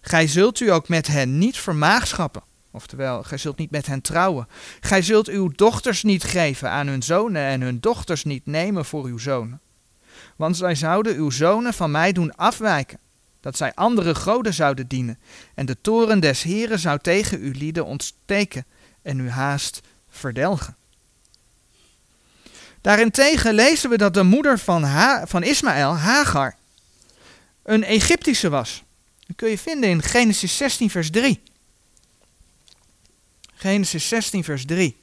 Gij 0.00 0.26
zult 0.26 0.60
u 0.60 0.70
ook 0.70 0.88
met 0.88 1.06
hen 1.06 1.38
niet 1.38 1.58
vermaagschappen, 1.58 2.42
oftewel, 2.70 3.22
gij 3.22 3.38
zult 3.38 3.58
niet 3.58 3.70
met 3.70 3.86
hen 3.86 4.00
trouwen. 4.00 4.48
Gij 4.80 5.02
zult 5.02 5.28
uw 5.28 5.48
dochters 5.48 6.02
niet 6.02 6.24
geven 6.24 6.70
aan 6.70 6.86
hun 6.86 7.02
zonen 7.02 7.42
en 7.42 7.60
hun 7.60 7.80
dochters 7.80 8.24
niet 8.24 8.46
nemen 8.46 8.84
voor 8.84 9.04
uw 9.04 9.18
zonen. 9.18 9.60
Want 10.36 10.56
zij 10.56 10.74
zouden 10.74 11.16
uw 11.16 11.30
zonen 11.30 11.74
van 11.74 11.90
mij 11.90 12.12
doen 12.12 12.36
afwijken 12.36 12.98
dat 13.40 13.56
zij 13.56 13.74
andere 13.74 14.14
goden 14.14 14.54
zouden 14.54 14.88
dienen, 14.88 15.18
en 15.54 15.66
de 15.66 15.76
toren 15.80 16.20
des 16.20 16.42
Heren 16.42 16.78
zou 16.78 16.98
tegen 16.98 17.40
uw 17.40 17.52
lieden 17.52 17.84
ontsteken 17.84 18.64
en 19.02 19.18
u 19.18 19.30
haast 19.30 19.80
verdelgen. 20.08 20.76
Daarentegen 22.80 23.54
lezen 23.54 23.90
we 23.90 23.96
dat 23.96 24.14
de 24.14 24.22
moeder 24.22 24.58
van, 24.58 24.86
van 25.28 25.42
Ismaël, 25.42 25.96
Hagar, 25.96 26.56
een 27.62 27.84
Egyptische 27.84 28.48
was. 28.48 28.82
Dat 29.26 29.36
kun 29.36 29.50
je 29.50 29.58
vinden 29.58 29.90
in 29.90 30.02
Genesis 30.02 30.56
16, 30.56 30.90
vers 30.90 31.10
3. 31.10 31.42
Genesis 33.54 34.08
16, 34.08 34.44
vers 34.44 34.64
3. 34.64 34.96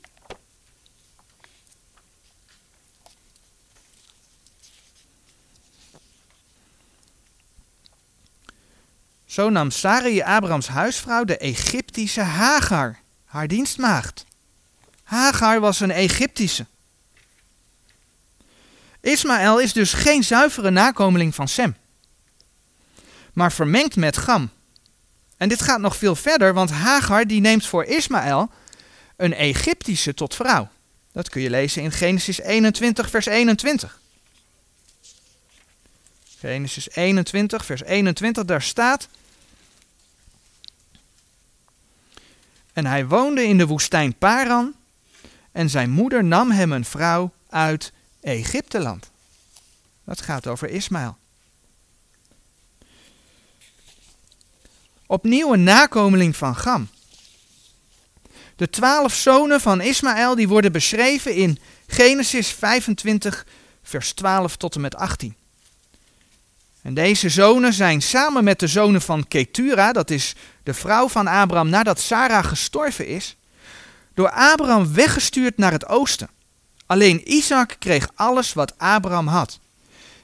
Zo 9.36 9.50
nam 9.50 9.72
Sarai 9.72 10.22
Abrahams 10.22 10.68
huisvrouw 10.68 11.24
de 11.24 11.38
Egyptische 11.38 12.22
Hagar, 12.22 13.00
haar 13.26 13.48
dienstmaagd. 13.48 14.26
Hagar 15.04 15.60
was 15.60 15.80
een 15.80 15.92
Egyptische. 15.92 16.66
Ismaël 19.02 19.60
is 19.60 19.74
dus 19.74 19.94
geen 19.94 20.24
zuivere 20.24 20.70
nakomeling 20.70 21.36
van 21.36 21.48
Sem, 21.48 21.76
maar 23.34 23.52
vermengd 23.52 23.96
met 23.96 24.18
Gam. 24.18 24.50
En 25.38 25.50
dit 25.50 25.62
gaat 25.62 25.80
nog 25.80 25.96
veel 25.96 26.16
verder, 26.16 26.54
want 26.54 26.72
Hagar 26.72 27.28
die 27.28 27.42
neemt 27.42 27.66
voor 27.66 27.84
Ismaël 27.84 28.52
een 29.16 29.34
Egyptische 29.34 30.14
tot 30.14 30.36
vrouw. 30.36 30.70
Dat 31.12 31.30
kun 31.30 31.42
je 31.42 31.50
lezen 31.50 31.82
in 31.82 31.92
Genesis 31.92 32.40
21, 32.40 33.10
vers 33.10 33.26
21. 33.26 34.00
Genesis 36.40 36.90
21, 36.90 37.66
vers 37.66 37.84
21, 37.84 38.46
daar 38.46 38.62
staat. 38.62 39.08
En 42.76 42.86
hij 42.86 43.08
woonde 43.08 43.44
in 43.44 43.58
de 43.58 43.68
woestijn 43.68 44.18
Paran. 44.18 44.74
En 45.52 45.70
zijn 45.70 45.90
moeder 45.90 46.24
nam 46.24 46.52
hem 46.52 46.72
een 46.72 46.86
vrouw 46.86 47.34
uit 47.50 47.92
Egypteland. 48.22 49.10
Dat 50.04 50.22
gaat 50.22 50.48
over 50.48 50.70
Ismaël. 50.70 51.18
Opnieuw 55.06 55.54
een 55.54 55.64
nakomeling 55.64 56.36
van 56.36 56.56
Gam. 56.56 56.90
De 58.56 58.70
twaalf 58.70 59.14
zonen 59.14 59.62
van 59.62 59.82
Ismaël 59.82 60.36
die 60.36 60.48
worden 60.48 60.72
beschreven 60.72 61.34
in 61.34 61.60
Genesis 61.88 62.48
25, 62.52 63.46
vers 63.84 64.12
12 64.12 64.56
tot 64.58 64.76
en 64.76 64.82
met 64.82 64.96
18. 64.96 65.36
En 66.82 66.94
deze 66.94 67.30
zonen 67.30 67.74
zijn 67.74 68.02
samen 68.02 68.44
met 68.44 68.60
de 68.60 68.68
zonen 68.68 69.02
van 69.02 69.28
Ketura, 69.28 69.92
dat 69.92 70.10
is 70.10 70.36
de 70.66 70.74
vrouw 70.74 71.08
van 71.08 71.28
Abraham 71.28 71.70
nadat 71.70 72.00
Sarah 72.00 72.46
gestorven 72.46 73.08
is, 73.08 73.36
door 74.14 74.30
Abraham 74.30 74.94
weggestuurd 74.94 75.58
naar 75.58 75.72
het 75.72 75.88
oosten. 75.88 76.30
Alleen 76.86 77.34
Isaac 77.34 77.76
kreeg 77.80 78.10
alles 78.16 78.54
wat 78.54 78.78
Abraham 78.78 79.28
had. 79.28 79.60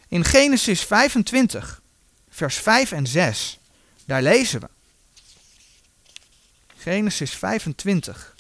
In 0.07 0.25
Genesis 0.25 0.81
25, 0.81 1.81
vers 2.29 2.57
5 2.57 2.91
en 2.91 3.07
6, 3.07 3.60
daar 4.05 4.21
lezen 4.21 4.60
we. 4.60 4.67
Genesis 6.77 7.31
25, 7.31 8.36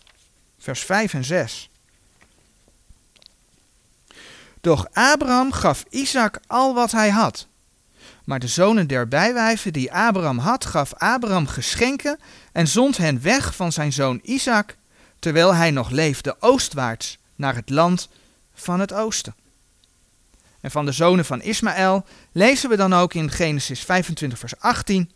vers 0.59 0.79
5 0.79 1.13
en 1.13 1.23
6. 1.23 1.69
Doch 4.61 4.87
Abraham 4.93 5.51
gaf 5.51 5.83
Isaac 5.89 6.39
al 6.47 6.73
wat 6.73 6.91
hij 6.91 7.09
had. 7.09 7.47
Maar 8.23 8.39
de 8.39 8.47
zonen 8.47 8.87
der 8.87 9.07
bijwijven 9.07 9.73
die 9.73 9.93
Abraham 9.93 10.37
had, 10.37 10.65
gaf 10.65 10.93
Abraham 10.93 11.47
geschenken 11.47 12.19
en 12.51 12.67
zond 12.67 12.97
hen 12.97 13.21
weg 13.21 13.55
van 13.55 13.71
zijn 13.71 13.93
zoon 13.93 14.19
Isaac, 14.23 14.75
terwijl 15.19 15.55
hij 15.55 15.71
nog 15.71 15.89
leefde 15.89 16.35
oostwaarts 16.39 17.17
naar 17.35 17.55
het 17.55 17.69
land 17.69 18.09
van 18.53 18.79
het 18.79 18.93
oosten. 18.93 19.35
En 20.61 20.71
van 20.71 20.85
de 20.85 20.91
zonen 20.91 21.25
van 21.25 21.41
Ismaël 21.41 22.05
lezen 22.31 22.69
we 22.69 22.75
dan 22.75 22.93
ook 22.93 23.13
in 23.13 23.31
Genesis 23.31 23.79
25, 23.79 24.39
vers 24.39 24.59
18. 24.59 25.11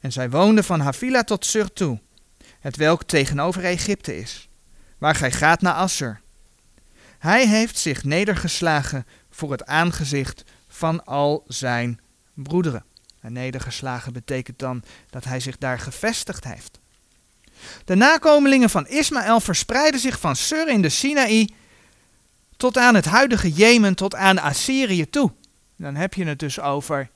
En 0.00 0.12
zij 0.12 0.30
woonden 0.30 0.64
van 0.64 0.80
Havila 0.80 1.24
tot 1.24 1.46
Sur 1.46 1.72
toe, 1.72 1.98
het 2.60 2.76
welk 2.76 3.02
tegenover 3.02 3.64
Egypte 3.64 4.16
is, 4.16 4.48
waar 4.98 5.14
gij 5.14 5.32
gaat 5.32 5.60
naar 5.60 5.74
Assur. 5.74 6.20
Hij 7.18 7.46
heeft 7.46 7.78
zich 7.78 8.04
nedergeslagen 8.04 9.06
voor 9.30 9.50
het 9.50 9.66
aangezicht 9.66 10.44
van 10.72 11.04
al 11.04 11.44
zijn 11.46 12.00
broederen. 12.34 12.84
En 13.20 13.32
nedergeslagen 13.32 14.12
betekent 14.12 14.58
dan 14.58 14.82
dat 15.10 15.24
hij 15.24 15.40
zich 15.40 15.58
daar 15.58 15.78
gevestigd 15.78 16.44
heeft. 16.44 16.78
De 17.84 17.94
nakomelingen 17.94 18.70
van 18.70 18.86
Ismaël 18.86 19.40
verspreiden 19.40 20.00
zich 20.00 20.20
van 20.20 20.36
Sur 20.36 20.68
in 20.68 20.82
de 20.82 20.88
Sinaï 20.88 21.48
tot 22.56 22.78
aan 22.78 22.94
het 22.94 23.04
huidige 23.04 23.52
Jemen, 23.52 23.94
tot 23.94 24.14
aan 24.14 24.38
Assyrië 24.38 25.10
toe. 25.10 25.32
Dan 25.76 25.94
heb 25.94 26.14
je 26.14 26.24
het 26.24 26.38
dus 26.38 26.60
over 26.60 27.10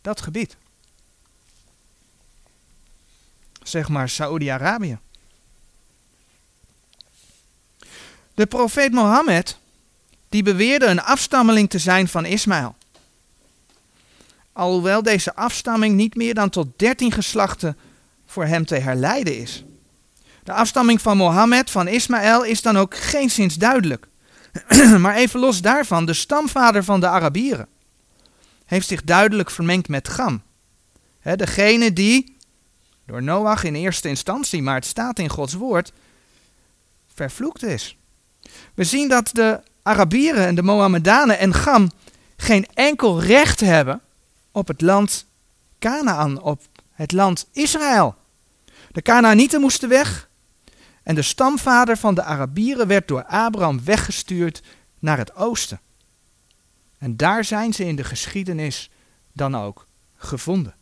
dat 0.00 0.20
gebied. 0.20 0.56
Zeg 3.62 3.88
maar 3.88 4.08
Saoedi-Arabië. 4.08 4.98
De 8.34 8.46
profeet 8.46 8.92
Mohammed, 8.92 9.58
die 10.32 10.42
beweerde 10.42 10.86
een 10.86 11.02
afstammeling 11.02 11.70
te 11.70 11.78
zijn 11.78 12.08
van 12.08 12.24
Ismaël. 12.24 12.74
Alhoewel 14.52 15.02
deze 15.02 15.34
afstamming 15.34 15.94
niet 15.94 16.14
meer 16.14 16.34
dan 16.34 16.50
tot 16.50 16.78
dertien 16.78 17.12
geslachten 17.12 17.76
voor 18.26 18.44
hem 18.44 18.64
te 18.64 18.74
herleiden 18.74 19.36
is. 19.36 19.64
De 20.44 20.52
afstamming 20.52 21.00
van 21.00 21.16
Mohammed 21.16 21.70
van 21.70 21.88
Ismaël 21.88 22.44
is 22.44 22.62
dan 22.62 22.78
ook 22.78 22.96
geen 22.96 23.30
sinds 23.30 23.54
duidelijk. 23.54 24.06
maar 24.98 25.14
even 25.14 25.40
los 25.40 25.60
daarvan, 25.60 26.06
de 26.06 26.14
stamvader 26.14 26.84
van 26.84 27.00
de 27.00 27.08
Arabieren 27.08 27.66
heeft 28.64 28.88
zich 28.88 29.04
duidelijk 29.04 29.50
vermengd 29.50 29.88
met 29.88 30.08
Gam. 30.08 30.42
degene 31.22 31.92
die, 31.92 32.36
door 33.06 33.22
Noach 33.22 33.64
in 33.64 33.74
eerste 33.74 34.08
instantie, 34.08 34.62
maar 34.62 34.74
het 34.74 34.86
staat 34.86 35.18
in 35.18 35.28
Gods 35.28 35.54
woord, 35.54 35.92
vervloekt 37.14 37.62
is. 37.62 37.96
We 38.74 38.84
zien 38.84 39.08
dat 39.08 39.30
de 39.32 39.60
Arabieren 39.82 40.46
en 40.46 40.54
de 40.54 40.62
Mohammedanen 40.62 41.38
en 41.38 41.54
Gam 41.54 41.90
geen 42.36 42.66
enkel 42.74 43.22
recht 43.22 43.60
hebben 43.60 44.00
op 44.50 44.68
het 44.68 44.80
land 44.80 45.26
Canaan, 45.78 46.40
op 46.40 46.60
het 46.92 47.12
land 47.12 47.46
Israël. 47.52 48.14
De 48.92 49.02
Canaanieten 49.02 49.60
moesten 49.60 49.88
weg 49.88 50.28
en 51.02 51.14
de 51.14 51.22
stamvader 51.22 51.96
van 51.96 52.14
de 52.14 52.22
Arabieren 52.22 52.86
werd 52.86 53.08
door 53.08 53.24
Abraham 53.24 53.84
weggestuurd 53.84 54.62
naar 54.98 55.18
het 55.18 55.34
oosten. 55.34 55.80
En 56.98 57.16
daar 57.16 57.44
zijn 57.44 57.72
ze 57.72 57.84
in 57.84 57.96
de 57.96 58.04
geschiedenis 58.04 58.90
dan 59.32 59.56
ook 59.56 59.86
gevonden. 60.16 60.74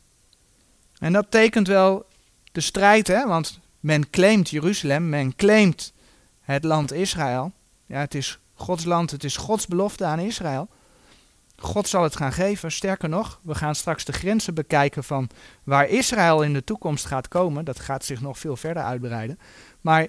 En 0.99 1.13
dat 1.13 1.27
tekent 1.29 1.67
wel 1.67 2.07
de 2.53 2.61
strijd, 2.61 3.07
hè? 3.07 3.27
want 3.27 3.59
men 3.81 4.11
claimt 4.11 4.51
Jeruzalem, 4.51 5.09
men 5.09 5.37
claimt 5.37 5.93
het 6.41 6.65
land 6.65 6.93
Israël. 6.93 7.53
Ja, 7.87 7.99
het 7.99 8.15
is 8.15 8.39
Gods 8.61 8.85
land, 8.85 9.11
het 9.11 9.25
is 9.25 9.37
Gods 9.37 9.67
belofte 9.67 10.05
aan 10.05 10.19
Israël. 10.19 10.69
God 11.57 11.89
zal 11.89 12.03
het 12.03 12.17
gaan 12.17 12.33
geven. 12.33 12.73
Sterker 12.73 13.09
nog, 13.09 13.41
we 13.43 13.55
gaan 13.55 13.75
straks 13.75 14.05
de 14.05 14.13
grenzen 14.13 14.55
bekijken 14.55 15.05
van 15.05 15.29
waar 15.65 15.89
Israël 15.89 16.43
in 16.43 16.53
de 16.53 16.65
toekomst 16.65 17.05
gaat 17.05 17.29
komen. 17.29 17.65
Dat 17.65 17.81
gaat 17.81 18.05
zich 18.05 18.21
nog 18.21 18.39
veel 18.39 18.57
verder 18.57 18.83
uitbreiden. 18.83 19.39
Maar 19.81 20.07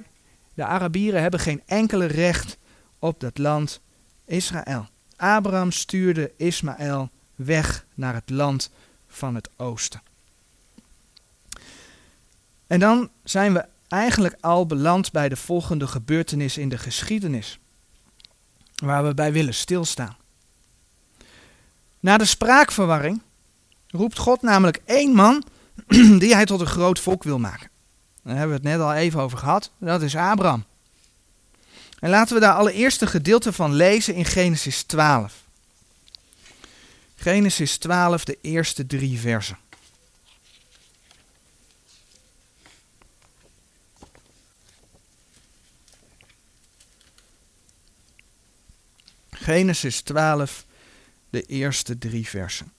de 0.53 0.65
Arabieren 0.65 1.21
hebben 1.21 1.39
geen 1.39 1.61
enkele 1.65 2.05
recht 2.05 2.57
op 2.99 3.19
dat 3.19 3.37
land 3.37 3.79
Israël. 4.25 4.87
Abraham 5.15 5.71
stuurde 5.71 6.31
Ismaël 6.37 7.09
weg 7.35 7.85
naar 7.93 8.13
het 8.13 8.29
land 8.29 8.69
van 9.07 9.35
het 9.35 9.49
oosten. 9.57 10.01
En 12.67 12.79
dan 12.79 13.09
zijn 13.23 13.53
we 13.53 13.65
eigenlijk 13.87 14.35
al 14.39 14.65
beland 14.65 15.11
bij 15.11 15.29
de 15.29 15.35
volgende 15.35 15.87
gebeurtenis 15.87 16.57
in 16.57 16.69
de 16.69 16.77
geschiedenis, 16.77 17.59
waar 18.81 19.05
we 19.05 19.13
bij 19.13 19.31
willen 19.31 19.53
stilstaan. 19.53 20.15
Na 21.99 22.17
de 22.17 22.25
spraakverwarring 22.25 23.21
roept 23.89 24.17
God 24.17 24.41
namelijk 24.41 24.81
één 24.85 25.13
man 25.13 25.43
die 26.19 26.33
hij 26.35 26.45
tot 26.45 26.59
een 26.59 26.67
groot 26.67 26.99
volk 26.99 27.23
wil 27.23 27.39
maken. 27.39 27.69
Daar 28.23 28.37
hebben 28.37 28.61
we 28.61 28.67
het 28.67 28.77
net 28.77 28.87
al 28.87 28.93
even 28.93 29.19
over 29.19 29.37
gehad. 29.37 29.71
Dat 29.77 30.01
is 30.01 30.15
Abraham. 30.15 30.63
En 31.99 32.09
laten 32.09 32.33
we 32.33 32.39
daar 32.39 32.53
allereerst 32.53 33.01
een 33.01 33.07
gedeelte 33.07 33.53
van 33.53 33.73
lezen 33.73 34.13
in 34.13 34.25
Genesis 34.25 34.83
12. 34.83 35.33
Genesis 37.15 37.77
12, 37.77 38.23
de 38.25 38.37
eerste 38.41 38.85
drie 38.85 39.19
versen. 39.19 39.57
Genesis 49.43 50.01
12, 50.01 50.65
de 51.29 51.41
eerste 51.41 51.97
drie 51.97 52.27
versen. 52.27 52.71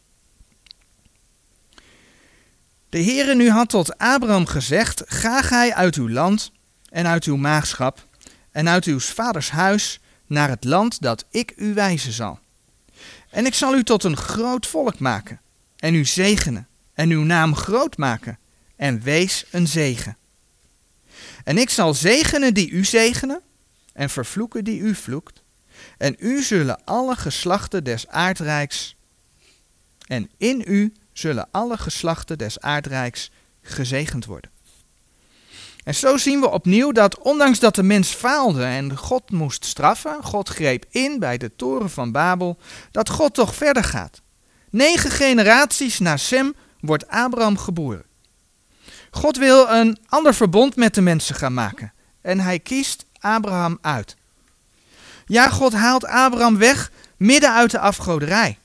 De 2.89 3.03
Heere 3.03 3.35
nu 3.35 3.51
had 3.51 3.69
tot 3.69 3.99
Abraham 3.99 4.47
gezegd, 4.47 5.03
ga 5.07 5.43
gij 5.43 5.75
uit 5.75 5.95
uw 5.95 6.09
land 6.09 6.53
en 6.89 7.07
uit 7.07 7.25
uw 7.25 7.37
maagschap 7.37 8.07
en 8.51 8.69
uit 8.69 8.85
uw 8.85 9.01
vaders 9.01 9.51
huis 9.51 10.01
naar 10.27 10.49
het 10.49 10.65
land 10.65 11.01
dat 11.01 11.25
ik 11.31 11.53
u 11.57 11.75
wijzen 11.75 12.13
zal. 12.13 12.39
En 13.31 13.47
ik 13.47 13.55
zal 13.55 13.75
u 13.75 13.85
tot 13.85 14.05
een 14.05 14.17
groot 14.17 14.67
volk 14.67 14.99
maken 14.99 15.41
en 15.77 15.95
u 15.95 16.05
zegenen 16.05 16.69
en 16.95 17.11
uw 17.11 17.23
naam 17.23 17.57
groot 17.57 17.97
maken 17.97 18.39
en 18.77 19.01
wees 19.01 19.45
een 19.51 19.69
zegen. 19.69 20.17
En 21.45 21.59
ik 21.59 21.71
zal 21.71 21.95
zegenen 21.95 22.55
die 22.55 22.71
u 22.71 22.85
zegenen 22.85 23.41
en 23.93 24.11
vervloeken 24.11 24.65
die 24.65 24.81
u 24.81 24.95
vloekt. 24.95 25.42
En 25.99 26.17
u 26.19 26.43
zullen 26.43 26.85
alle 26.85 27.17
geslachten 27.17 27.85
des 27.85 28.09
aardrijks 28.09 28.97
en 30.07 30.31
in 30.37 30.65
u 30.67 30.93
zullen 31.13 31.49
alle 31.51 31.79
geslachten 31.79 32.39
des 32.39 32.61
aardrijks 32.61 33.31
gezegend 33.63 34.25
worden. 34.25 34.51
En 35.85 35.95
zo 35.95 36.17
zien 36.17 36.41
we 36.41 36.51
opnieuw 36.51 36.93
dat 36.93 37.19
ondanks 37.19 37.59
dat 37.59 37.75
de 37.75 37.83
mens 37.83 38.09
faalde 38.09 38.65
en 38.65 38.97
God 38.97 39.31
moest 39.31 39.65
straffen, 39.65 40.25
God 40.25 40.49
greep 40.49 40.85
in 40.91 41.19
bij 41.19 41.39
de 41.39 41.57
toren 41.57 41.91
van 41.91 42.13
Babel, 42.13 42.59
dat 42.91 43.09
God 43.09 43.35
toch 43.35 43.55
verder 43.55 43.85
gaat. 43.85 44.21
Negen 44.71 45.11
generaties 45.11 45.99
na 45.99 46.17
Sem 46.17 46.55
wordt 46.81 47.09
Abraham 47.09 47.59
geboren. 47.59 48.05
God 49.11 49.37
wil 49.37 49.69
een 49.69 49.99
ander 50.07 50.35
verbond 50.35 50.77
met 50.77 50.95
de 50.95 51.01
mensen 51.01 51.35
gaan 51.35 51.55
maken 51.55 51.93
en 52.21 52.41
hij 52.41 52.59
kiest 52.59 53.05
Abraham 53.21 53.79
uit. 53.81 54.17
Ja, 55.33 55.49
God 55.49 55.73
haalt 55.73 56.05
Abraham 56.05 56.59
weg 56.59 56.91
midden 57.17 57.53
uit 57.53 57.71
de 57.71 57.79
afgoderij. 57.79 58.59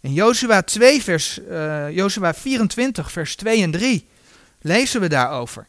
In 0.00 0.12
Jozua 0.12 0.62
2 0.62 1.02
vers 1.02 1.38
uh, 1.38 1.90
Jozua 1.90 2.34
24 2.34 3.12
vers 3.12 3.36
2 3.36 3.62
en 3.62 3.70
3 3.70 4.08
lezen 4.60 5.00
we 5.00 5.08
daarover. 5.08 5.66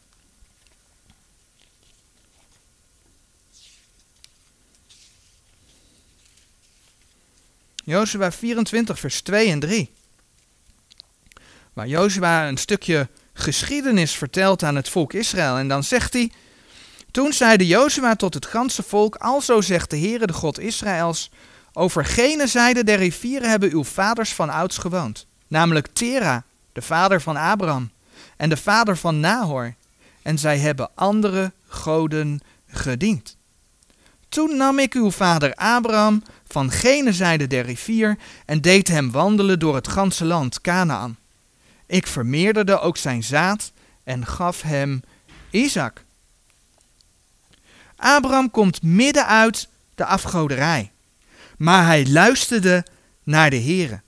Jozua 7.84 8.32
24 8.32 8.98
vers 8.98 9.20
2 9.20 9.50
en 9.50 9.60
3. 9.60 9.90
Waar 11.72 11.88
Jozua 11.88 12.48
een 12.48 12.56
stukje 12.56 13.08
geschiedenis 13.32 14.12
vertelt 14.12 14.62
aan 14.62 14.76
het 14.76 14.88
volk 14.88 15.12
Israël 15.12 15.56
en 15.56 15.68
dan 15.68 15.84
zegt 15.84 16.12
hij 16.12 16.32
toen 17.18 17.32
zeide 17.32 17.66
Jozua 17.66 18.16
tot 18.16 18.34
het 18.34 18.46
ganse 18.46 18.82
volk, 18.82 19.14
alzo 19.14 19.60
zegt 19.60 19.90
de 19.90 19.98
Heere 19.98 20.26
de 20.26 20.32
God 20.32 20.58
Israëls, 20.58 21.30
over 21.72 22.04
gene 22.04 22.46
zijde 22.46 22.84
der 22.84 22.98
rivieren 22.98 23.50
hebben 23.50 23.70
uw 23.70 23.84
vaders 23.84 24.34
van 24.34 24.50
ouds 24.50 24.78
gewoond, 24.78 25.26
namelijk 25.48 25.88
Tera, 25.92 26.44
de 26.72 26.82
vader 26.82 27.20
van 27.20 27.36
Abraham, 27.36 27.90
en 28.36 28.48
de 28.48 28.56
vader 28.56 28.96
van 28.96 29.20
Nahor, 29.20 29.74
en 30.22 30.38
zij 30.38 30.58
hebben 30.58 30.90
andere 30.94 31.52
goden 31.68 32.40
gediend. 32.68 33.36
Toen 34.28 34.56
nam 34.56 34.78
ik 34.78 34.94
uw 34.94 35.10
vader 35.10 35.54
Abraham 35.54 36.22
van 36.48 36.70
gene 36.70 37.12
zijde 37.12 37.46
der 37.46 37.64
rivier 37.64 38.18
en 38.44 38.60
deed 38.60 38.88
hem 38.88 39.10
wandelen 39.10 39.58
door 39.58 39.74
het 39.74 39.88
ganse 39.88 40.24
land 40.24 40.60
Canaan. 40.60 41.16
Ik 41.86 42.06
vermeerderde 42.06 42.80
ook 42.80 42.96
zijn 42.96 43.22
zaad 43.22 43.72
en 44.04 44.26
gaf 44.26 44.62
hem 44.62 45.02
Isaac. 45.50 46.06
Abraham 47.98 48.50
komt 48.50 48.82
midden 48.82 49.26
uit 49.26 49.68
de 49.94 50.04
afgoderij. 50.04 50.90
maar 51.56 51.86
hij 51.86 52.08
luisterde 52.08 52.84
naar 53.22 53.50
de 53.50 53.60
Heere. 53.60 54.00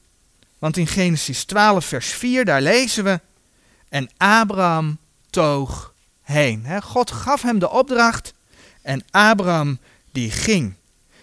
Want 0.58 0.76
in 0.76 0.86
Genesis 0.86 1.44
12, 1.44 1.84
vers 1.84 2.08
4, 2.08 2.44
daar 2.44 2.62
lezen 2.62 3.04
we: 3.04 3.20
En 3.88 4.10
Abraham 4.16 4.98
toog 5.30 5.94
heen. 6.22 6.82
God 6.82 7.10
gaf 7.10 7.42
hem 7.42 7.58
de 7.58 7.70
opdracht 7.70 8.34
en 8.82 9.04
Abraham 9.10 9.78
die 10.12 10.30
ging. 10.30 10.74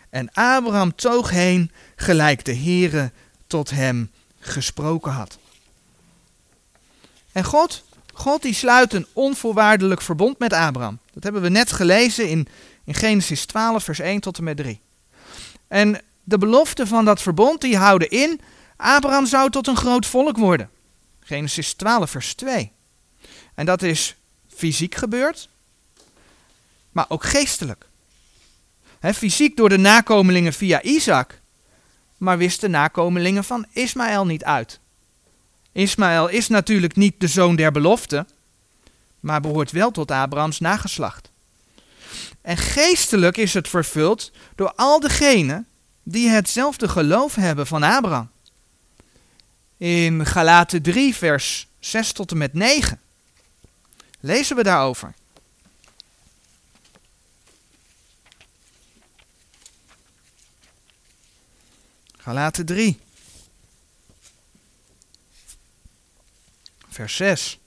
En 0.10 0.30
Abraham 0.34 0.96
toog 0.96 1.30
heen, 1.30 1.72
gelijk 1.96 2.46
de 2.46 2.56
Heere 2.56 3.12
tot 3.48 3.70
hem 3.70 4.12
gesproken 4.40 5.12
had. 5.12 5.38
En 7.32 7.44
God, 7.44 7.84
God 8.14 8.42
die 8.42 8.54
sluit 8.54 8.94
een 8.94 9.08
onvoorwaardelijk 9.14 10.02
verbond 10.02 10.40
met 10.40 10.54
Abraham. 10.54 11.00
Dat 11.18 11.26
hebben 11.26 11.42
we 11.52 11.58
net 11.58 11.72
gelezen 11.72 12.30
in, 12.30 12.48
Genesis 12.86 13.46
12, 13.46 13.84
vers 13.84 14.00
1 14.00 14.20
tot 14.20 14.38
en 14.38 14.44
met 14.44 14.58
3. 14.58 14.80
En 15.68 16.02
de 16.24 16.38
belofte 16.38 16.88
van 16.88 17.06
dat 17.06 17.22
verbond 17.22 17.62
die 17.62 17.78
houden 17.78 18.10
in, 18.10 18.42
Abraham 18.76 19.26
zou 19.26 19.50
tot 19.50 19.68
een 19.68 19.76
groot 19.76 20.06
volk 20.06 20.38
worden. 20.38 20.70
Genesis 21.20 21.74
12, 21.74 22.10
vers 22.10 22.34
2. 22.34 22.72
En 23.54 23.66
dat 23.66 23.82
is 23.82 24.16
fysiek 24.56 24.96
gebeurd, 24.96 25.50
maar 26.92 27.06
ook 27.08 27.24
geestelijk. 27.24 27.86
Fysiek 29.02 29.58
door 29.58 29.70
de 29.70 29.78
nakomelingen 29.78 30.54
via 30.54 30.82
Isaac, 30.82 31.40
maar 32.18 32.38
wisten 32.38 32.72
de 32.72 32.78
nakomelingen 32.78 33.44
van 33.44 33.66
Ismaël 33.72 34.26
niet 34.26 34.44
uit. 34.44 34.80
Ismaël 35.72 36.28
is 36.28 36.48
natuurlijk 36.48 36.96
niet 36.96 37.16
de 37.18 37.28
zoon 37.28 37.56
der 37.56 37.72
belofte, 37.72 38.26
maar 39.20 39.42
behoort 39.42 39.72
wel 39.72 39.92
tot 39.92 40.12
Abrahams 40.12 40.60
nageslacht. 40.60 41.30
En 42.42 42.58
geestelijk 42.58 43.38
is 43.38 43.54
het 43.54 43.68
vervuld 43.68 44.32
door 44.56 44.74
al 44.76 45.00
degenen 45.00 45.68
die 46.04 46.30
hetzelfde 46.30 46.88
geloof 46.88 47.36
hebben 47.36 47.68
van 47.68 47.84
Abraham. 47.84 48.30
In 49.78 50.26
Galaten 50.26 50.82
3, 50.82 51.16
vers 51.16 51.68
6 51.80 52.12
tot 52.12 52.32
en 52.32 52.38
met 52.38 52.54
9 52.54 53.00
lezen 54.20 54.56
we 54.56 54.64
daarover. 54.64 55.14
Galaten 62.18 62.66
3. 62.66 63.00
Vers 66.90 67.16
6. 67.16 67.60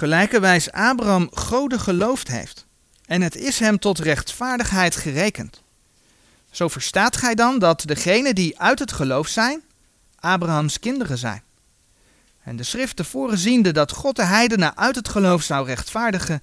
Gelijkerwijs 0.00 0.72
Abraham 0.72 1.28
Gode 1.32 1.78
geloofd 1.78 2.28
heeft, 2.28 2.66
en 3.06 3.22
het 3.22 3.36
is 3.36 3.58
hem 3.58 3.78
tot 3.78 3.98
rechtvaardigheid 3.98 4.96
gerekend. 4.96 5.62
Zo 6.50 6.68
verstaat 6.68 7.16
gij 7.16 7.34
dan 7.34 7.58
dat 7.58 7.82
degenen 7.86 8.34
die 8.34 8.58
uit 8.58 8.78
het 8.78 8.92
geloof 8.92 9.28
zijn, 9.28 9.62
Abrahams 10.20 10.78
kinderen 10.78 11.18
zijn. 11.18 11.42
En 12.42 12.56
de 12.56 12.62
schrift 12.62 12.96
tevoren 12.96 13.38
ziende 13.38 13.72
dat 13.72 13.92
God 13.92 14.16
de 14.16 14.24
heidenen 14.24 14.76
uit 14.76 14.96
het 14.96 15.08
geloof 15.08 15.42
zou 15.42 15.66
rechtvaardigen, 15.66 16.42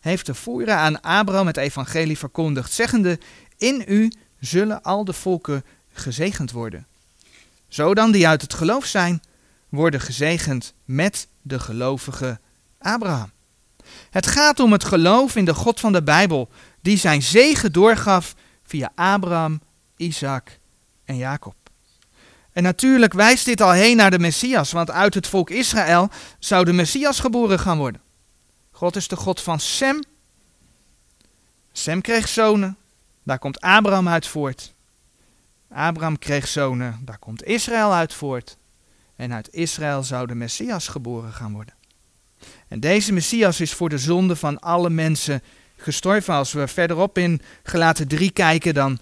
heeft 0.00 0.24
tevoren 0.24 0.76
aan 0.76 1.00
Abraham 1.00 1.46
het 1.46 1.56
evangelie 1.56 2.18
verkondigd, 2.18 2.72
zeggende, 2.72 3.18
in 3.56 3.84
u 3.88 4.12
zullen 4.40 4.82
al 4.82 5.04
de 5.04 5.12
volken 5.12 5.64
gezegend 5.92 6.50
worden. 6.50 6.86
Zo 7.68 7.94
dan 7.94 8.12
die 8.12 8.28
uit 8.28 8.42
het 8.42 8.54
geloof 8.54 8.84
zijn, 8.84 9.22
worden 9.68 10.00
gezegend 10.00 10.72
met 10.84 11.26
de 11.42 11.58
gelovige 11.58 12.38
Abraham. 12.78 13.30
Het 14.10 14.26
gaat 14.26 14.60
om 14.60 14.72
het 14.72 14.84
geloof 14.84 15.36
in 15.36 15.44
de 15.44 15.54
God 15.54 15.80
van 15.80 15.92
de 15.92 16.02
Bijbel, 16.02 16.48
die 16.80 16.98
zijn 16.98 17.22
zegen 17.22 17.72
doorgaf 17.72 18.34
via 18.64 18.92
Abraham, 18.94 19.60
Isaac 19.96 20.58
en 21.04 21.16
Jacob. 21.16 21.54
En 22.52 22.62
natuurlijk 22.62 23.12
wijst 23.12 23.44
dit 23.44 23.60
al 23.60 23.70
heen 23.70 23.96
naar 23.96 24.10
de 24.10 24.18
Messias, 24.18 24.72
want 24.72 24.90
uit 24.90 25.14
het 25.14 25.26
volk 25.26 25.50
Israël 25.50 26.10
zou 26.38 26.64
de 26.64 26.72
Messias 26.72 27.20
geboren 27.20 27.58
gaan 27.58 27.78
worden. 27.78 28.00
God 28.70 28.96
is 28.96 29.08
de 29.08 29.16
God 29.16 29.40
van 29.40 29.60
Sem. 29.60 30.02
Sem 31.72 32.00
kreeg 32.00 32.28
zonen, 32.28 32.76
daar 33.22 33.38
komt 33.38 33.60
Abraham 33.60 34.08
uit 34.08 34.26
voort. 34.26 34.72
Abraham 35.68 36.18
kreeg 36.18 36.48
zonen, 36.48 37.00
daar 37.04 37.18
komt 37.18 37.44
Israël 37.44 37.92
uit 37.92 38.14
voort. 38.14 38.56
En 39.16 39.32
uit 39.32 39.48
Israël 39.52 40.02
zou 40.02 40.26
de 40.26 40.34
Messias 40.34 40.88
geboren 40.88 41.32
gaan 41.32 41.52
worden. 41.52 41.74
En 42.68 42.80
deze 42.80 43.12
Messias 43.12 43.60
is 43.60 43.72
voor 43.72 43.88
de 43.88 43.98
zonde 43.98 44.36
van 44.36 44.58
alle 44.58 44.90
mensen 44.90 45.42
gestorven. 45.76 46.34
Als 46.34 46.52
we 46.52 46.68
verderop 46.68 47.18
in 47.18 47.40
gelaten 47.62 48.08
3 48.08 48.30
kijken, 48.30 48.74
dan 48.74 48.98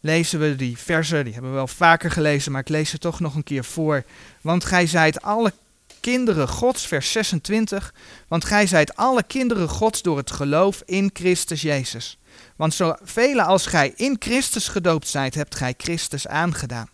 lezen 0.00 0.40
we 0.40 0.56
die 0.56 0.78
versen, 0.78 1.24
die 1.24 1.32
hebben 1.32 1.50
we 1.50 1.56
wel 1.56 1.66
vaker 1.66 2.10
gelezen, 2.10 2.52
maar 2.52 2.60
ik 2.60 2.68
lees 2.68 2.90
ze 2.90 2.98
toch 2.98 3.20
nog 3.20 3.34
een 3.34 3.44
keer 3.44 3.64
voor. 3.64 4.04
Want 4.40 4.64
gij 4.64 4.86
zijt 4.86 5.22
alle 5.22 5.52
kinderen 6.00 6.48
Gods, 6.48 6.86
vers 6.86 7.12
26. 7.12 7.94
Want 8.28 8.44
gij 8.44 8.66
zijt 8.66 8.96
alle 8.96 9.22
kinderen 9.22 9.68
Gods 9.68 10.02
door 10.02 10.16
het 10.16 10.30
geloof 10.30 10.82
in 10.84 11.10
Christus 11.12 11.62
Jezus. 11.62 12.18
Want 12.56 12.74
zoveel 12.74 13.40
als 13.40 13.66
gij 13.66 13.92
in 13.96 14.16
Christus 14.18 14.68
gedoopt 14.68 15.08
zijt, 15.08 15.34
hebt 15.34 15.54
gij 15.54 15.74
Christus 15.76 16.26
aangedaan. 16.26 16.88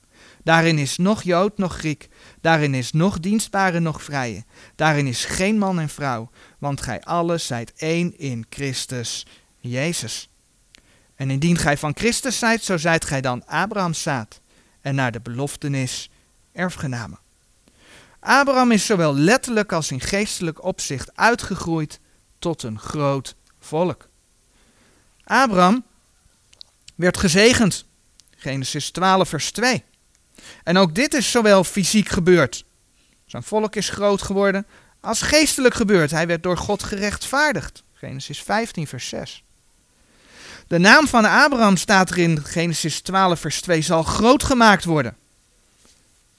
Daarin 0.45 0.79
is 0.79 0.97
nog 0.97 1.23
Jood, 1.23 1.59
nog 1.59 1.77
Griek. 1.77 2.09
Daarin 2.41 2.75
is 2.75 2.93
nog 2.93 3.21
dienstbare, 3.21 3.81
nog 3.81 4.03
vrije. 4.03 4.45
Daarin 4.75 5.07
is 5.07 5.25
geen 5.25 5.59
man 5.59 5.81
en 5.81 5.89
vrouw. 5.89 6.31
Want 6.59 6.83
gij 6.83 7.03
allen 7.03 7.41
zijt 7.41 7.73
één 7.77 8.19
in 8.19 8.47
Christus 8.49 9.27
Jezus. 9.59 10.29
En 11.15 11.31
indien 11.31 11.57
gij 11.57 11.77
van 11.77 11.97
Christus 11.97 12.39
zijt, 12.39 12.65
zo 12.65 12.77
zijt 12.77 13.05
gij 13.05 13.21
dan 13.21 13.47
Abrahams 13.47 14.03
zaad. 14.03 14.41
En 14.81 14.95
naar 14.95 15.13
de 15.13 15.21
beloftenis 15.21 16.11
erfgenamen. 16.53 17.19
Abraham 18.21 18.73
is 18.73 18.87
zowel 18.87 19.15
letterlijk 19.15 19.73
als 19.73 19.91
in 19.91 20.01
geestelijk 20.01 20.65
opzicht 20.65 21.17
uitgegroeid 21.17 22.01
tot 22.39 22.63
een 22.63 22.79
groot 22.79 23.35
volk. 23.61 24.09
Abraham 25.25 25.85
werd 26.95 27.17
gezegend. 27.17 27.85
Genesis 28.37 28.91
12, 28.91 29.29
vers 29.29 29.51
2. 29.51 29.85
En 30.63 30.77
ook 30.77 30.95
dit 30.95 31.15
is 31.15 31.31
zowel 31.31 31.65
fysiek 31.65 32.09
gebeurd. 32.09 32.65
Zijn 33.27 33.43
volk 33.43 33.77
is 33.77 33.89
groot 33.89 34.23
geworden, 34.23 34.67
als 35.01 35.23
geestelijk 35.23 35.75
gebeurd. 35.75 36.11
Hij 36.11 36.27
werd 36.27 36.43
door 36.43 36.57
God 36.57 36.83
gerechtvaardigd. 36.83 37.83
Genesis 37.95 38.43
15, 38.43 38.87
vers 38.87 39.09
6. 39.09 39.43
De 40.67 40.79
naam 40.79 41.07
van 41.09 41.25
Abraham 41.25 41.77
staat 41.77 42.11
er 42.11 42.19
in 42.19 42.45
Genesis 42.45 43.01
12, 43.01 43.41
vers 43.41 43.61
2, 43.61 43.83
zal 43.83 44.03
groot 44.03 44.43
gemaakt 44.43 44.85
worden. 44.85 45.17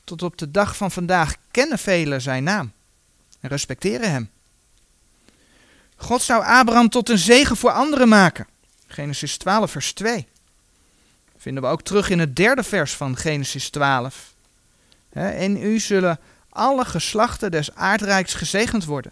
Tot 0.04 0.22
op 0.22 0.38
de 0.38 0.52
dag 0.52 0.78
van 0.78 0.92
vandaag 0.92 1.36
kennen 1.52 1.80
velen 1.80 2.22
zijn 2.22 2.44
naam 2.44 2.72
en 3.40 3.50
respecteren 3.50 4.12
hem. 4.12 4.30
God 5.96 6.22
zou 6.22 6.44
Abraham 6.44 6.90
tot 6.90 7.10
een 7.10 7.18
zegen 7.18 7.58
voor 7.58 7.72
anderen 7.72 8.08
maken. 8.08 8.48
Genesis 8.88 9.38
12, 9.38 9.72
vers 9.72 9.94
2 9.94 10.28
vinden 11.40 11.64
we 11.64 11.70
ook 11.70 11.82
terug 11.82 12.10
in 12.10 12.20
het 12.20 12.36
derde 12.36 12.64
vers 12.64 12.94
van 12.94 13.18
Genesis 13.18 13.70
12. 13.70 14.34
In 15.14 15.64
u 15.64 15.80
zullen 15.80 16.20
alle 16.50 16.86
geslachten 16.86 17.52
des 17.52 17.76
aardrijks 17.76 18.34
gezegend 18.34 18.86
worden. 18.86 19.12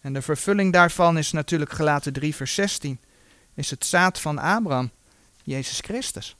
En 0.00 0.12
de 0.12 0.22
vervulling 0.22 0.72
daarvan 0.72 1.18
is 1.18 1.32
natuurlijk 1.32 1.72
gelaten 1.72 2.12
3 2.12 2.34
vers 2.34 2.54
16. 2.54 2.98
Is 3.54 3.70
het 3.70 3.86
zaad 3.86 4.20
van 4.20 4.38
Abraham, 4.38 4.90
Jezus 5.42 5.78
Christus. 5.80 6.36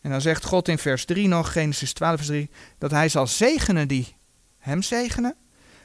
En 0.00 0.10
dan 0.10 0.20
zegt 0.20 0.44
God 0.44 0.68
in 0.68 0.78
vers 0.78 1.04
3 1.04 1.28
nog, 1.28 1.52
Genesis 1.52 1.92
12 1.92 2.16
vers 2.16 2.28
3, 2.28 2.50
dat 2.78 2.90
hij 2.90 3.08
zal 3.08 3.26
zegenen 3.26 3.88
die 3.88 4.14
hem 4.58 4.82
zegenen. 4.82 5.34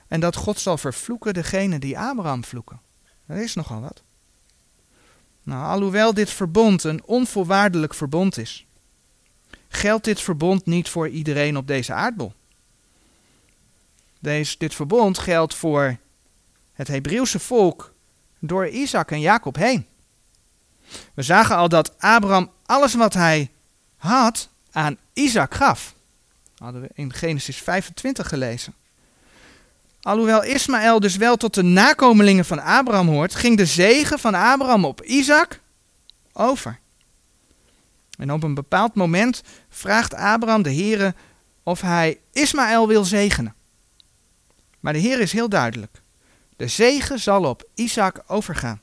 En 0.08 0.20
dat 0.20 0.36
God 0.36 0.60
zal 0.60 0.78
vervloeken 0.78 1.34
degene 1.34 1.80
die 1.80 2.00
Abraham 2.00 2.44
vloeken. 2.44 2.82
Dat 3.26 3.38
is 3.38 3.56
nogal 3.56 3.82
wat. 3.82 4.02
Nou, 5.48 5.66
alhoewel 5.66 6.14
dit 6.14 6.30
verbond 6.30 6.84
een 6.84 7.04
onvoorwaardelijk 7.06 7.94
verbond 7.94 8.38
is, 8.38 8.66
geldt 9.68 10.06
dit 10.06 10.22
verbond 10.22 10.66
niet 10.66 10.90
voor 10.90 11.10
iedereen 11.10 11.58
op 11.58 11.68
deze 11.68 11.94
aardbol. 11.94 12.34
Deze, 14.20 14.56
dit 14.58 14.76
verbond 14.76 15.18
geldt 15.18 15.56
voor 15.56 15.98
het 16.74 16.88
Hebreeuwse 16.88 17.40
volk 17.40 17.94
door 18.40 18.68
Isaac 18.68 19.12
en 19.12 19.20
Jacob 19.20 19.56
heen. 19.56 19.86
We 21.14 21.22
zagen 21.22 21.56
al 21.56 21.70
dat 21.70 22.00
Abraham 22.00 22.52
alles 22.66 22.94
wat 22.94 23.14
hij 23.14 23.52
had 23.98 24.50
aan 24.72 24.98
Isaac 25.14 25.54
gaf. 25.54 25.94
Dat 26.44 26.60
hadden 26.60 26.82
we 26.82 26.90
in 26.94 27.14
Genesis 27.14 27.58
25 27.58 28.28
gelezen. 28.28 28.74
Alhoewel 30.02 30.44
Ismaël 30.44 31.00
dus 31.00 31.16
wel 31.16 31.38
tot 31.38 31.54
de 31.54 31.64
nakomelingen 31.64 32.46
van 32.46 32.60
Abraham 32.60 33.08
hoort, 33.08 33.36
ging 33.36 33.58
de 33.58 33.66
zegen 33.66 34.20
van 34.20 34.34
Abraham 34.34 34.86
op 34.86 35.04
Isaac 35.04 35.62
over. 36.34 36.80
En 38.18 38.32
op 38.32 38.44
een 38.44 38.54
bepaald 38.54 38.96
moment 38.96 39.42
vraagt 39.70 40.14
Abraham 40.14 40.62
de 40.62 40.74
Heere 40.74 41.16
of 41.64 41.82
hij 41.82 42.20
Ismaël 42.32 42.88
wil 42.88 43.04
zegenen. 43.04 43.56
Maar 44.80 44.94
de 44.94 45.00
Heer 45.00 45.20
is 45.20 45.32
heel 45.32 45.50
duidelijk. 45.50 46.02
De 46.56 46.68
zegen 46.68 47.20
zal 47.20 47.44
op 47.44 47.70
Isaac 47.74 48.24
overgaan. 48.28 48.82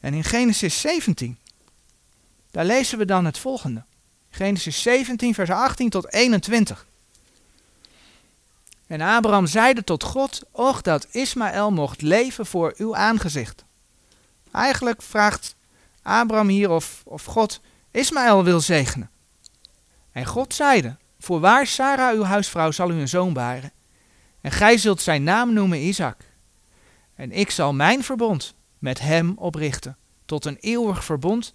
En 0.00 0.14
in 0.14 0.24
Genesis 0.24 0.80
17, 0.80 1.38
daar 2.50 2.64
lezen 2.64 2.98
we 2.98 3.04
dan 3.04 3.24
het 3.24 3.38
volgende. 3.38 3.84
Genesis 4.30 4.82
17, 4.82 5.34
vers 5.34 5.50
18 5.50 5.90
tot 5.90 6.12
21. 6.12 6.86
En 8.86 9.00
Abraham 9.00 9.46
zeide 9.46 9.84
tot 9.84 10.02
God, 10.02 10.42
och 10.50 10.82
dat 10.82 11.06
Ismaël 11.10 11.70
mocht 11.70 12.02
leven 12.02 12.46
voor 12.46 12.74
uw 12.76 12.96
aangezicht. 12.96 13.64
Eigenlijk 14.52 15.02
vraagt 15.02 15.54
Abraham 16.02 16.48
hier 16.48 16.70
of, 16.70 17.02
of 17.04 17.24
God 17.24 17.60
Ismaël 17.90 18.44
wil 18.44 18.60
zegenen. 18.60 19.10
En 20.12 20.26
God 20.26 20.54
zeide, 20.54 20.96
voorwaar 21.20 21.66
Sarah 21.66 22.14
uw 22.14 22.22
huisvrouw 22.22 22.70
zal 22.70 22.90
u 22.90 22.94
een 22.94 23.08
zoon 23.08 23.32
baren. 23.32 23.72
En 24.40 24.50
gij 24.50 24.78
zult 24.78 25.00
zijn 25.00 25.22
naam 25.22 25.52
noemen 25.52 25.78
Isaac. 25.86 26.16
En 27.14 27.32
ik 27.32 27.50
zal 27.50 27.72
mijn 27.72 28.04
verbond 28.04 28.54
met 28.78 29.00
hem 29.00 29.32
oprichten, 29.36 29.96
tot 30.24 30.44
een 30.44 30.58
eeuwig 30.60 31.04
verbond 31.04 31.52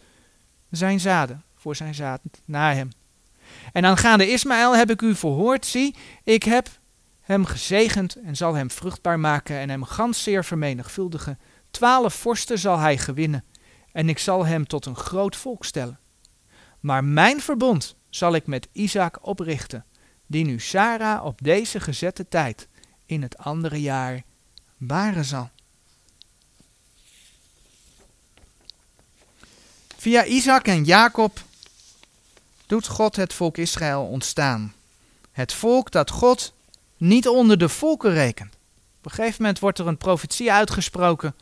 zijn 0.70 1.00
zaden, 1.00 1.44
voor 1.58 1.76
zijn 1.76 1.96
zaad 1.96 2.22
na 2.46 2.74
hem. 2.74 2.92
En 3.74 3.86
aangaande 3.86 4.32
Ismaël 4.32 4.76
heb 4.76 4.90
ik 4.90 5.02
u 5.02 5.16
verhoord, 5.16 5.66
zie, 5.66 5.96
ik 6.24 6.44
heb 6.44 6.70
hem 7.30 7.46
gezegend 7.46 8.16
en 8.16 8.36
zal 8.36 8.54
hem 8.54 8.72
vruchtbaar 8.72 9.20
maken 9.20 9.58
en 9.58 9.70
hem 9.70 9.84
gans 9.84 10.24
zeer 10.24 10.46
vermenigvuldigen. 10.46 11.40
Twaalf 11.72 12.14
vorsten 12.14 12.60
zal 12.60 12.78
hij 12.78 12.98
gewinnen 12.98 13.44
en 13.92 14.10
ik 14.10 14.20
zal 14.20 14.46
hem 14.46 14.68
tot 14.68 14.86
een 14.86 14.96
groot 14.96 15.36
volk 15.36 15.66
stellen. 15.66 16.00
Maar 16.80 17.04
mijn 17.04 17.42
verbond 17.42 17.96
zal 18.10 18.36
ik 18.36 18.48
met 18.48 18.68
Isaac 18.72 19.20
oprichten, 19.22 19.86
die 20.26 20.46
nu 20.46 20.60
Sarah 20.60 21.26
op 21.26 21.42
deze 21.42 21.80
gezette 21.80 22.28
tijd 22.28 22.68
in 23.06 23.22
het 23.22 23.38
andere 23.38 23.82
jaar 23.82 24.24
baren 24.78 25.26
zal. 25.26 25.50
Via 29.98 30.26
Isaac 30.26 30.68
en 30.68 30.84
Jacob 30.84 31.42
doet 32.66 32.88
God 32.88 33.16
het 33.16 33.34
volk 33.34 33.58
Israël 33.58 34.06
ontstaan. 34.06 34.74
Het 35.32 35.54
volk 35.54 35.92
dat 35.92 36.10
God 36.10 36.54
niet 37.00 37.28
onder 37.28 37.58
de 37.58 37.70
volken 37.70 38.12
rekent. 38.12 38.54
Op 38.98 39.06
een 39.06 39.12
gegeven 39.12 39.42
moment 39.42 39.60
wordt 39.60 39.80
er 39.80 39.88
een 39.88 39.98
profetie 39.98 40.52
uitgesproken 40.52 41.36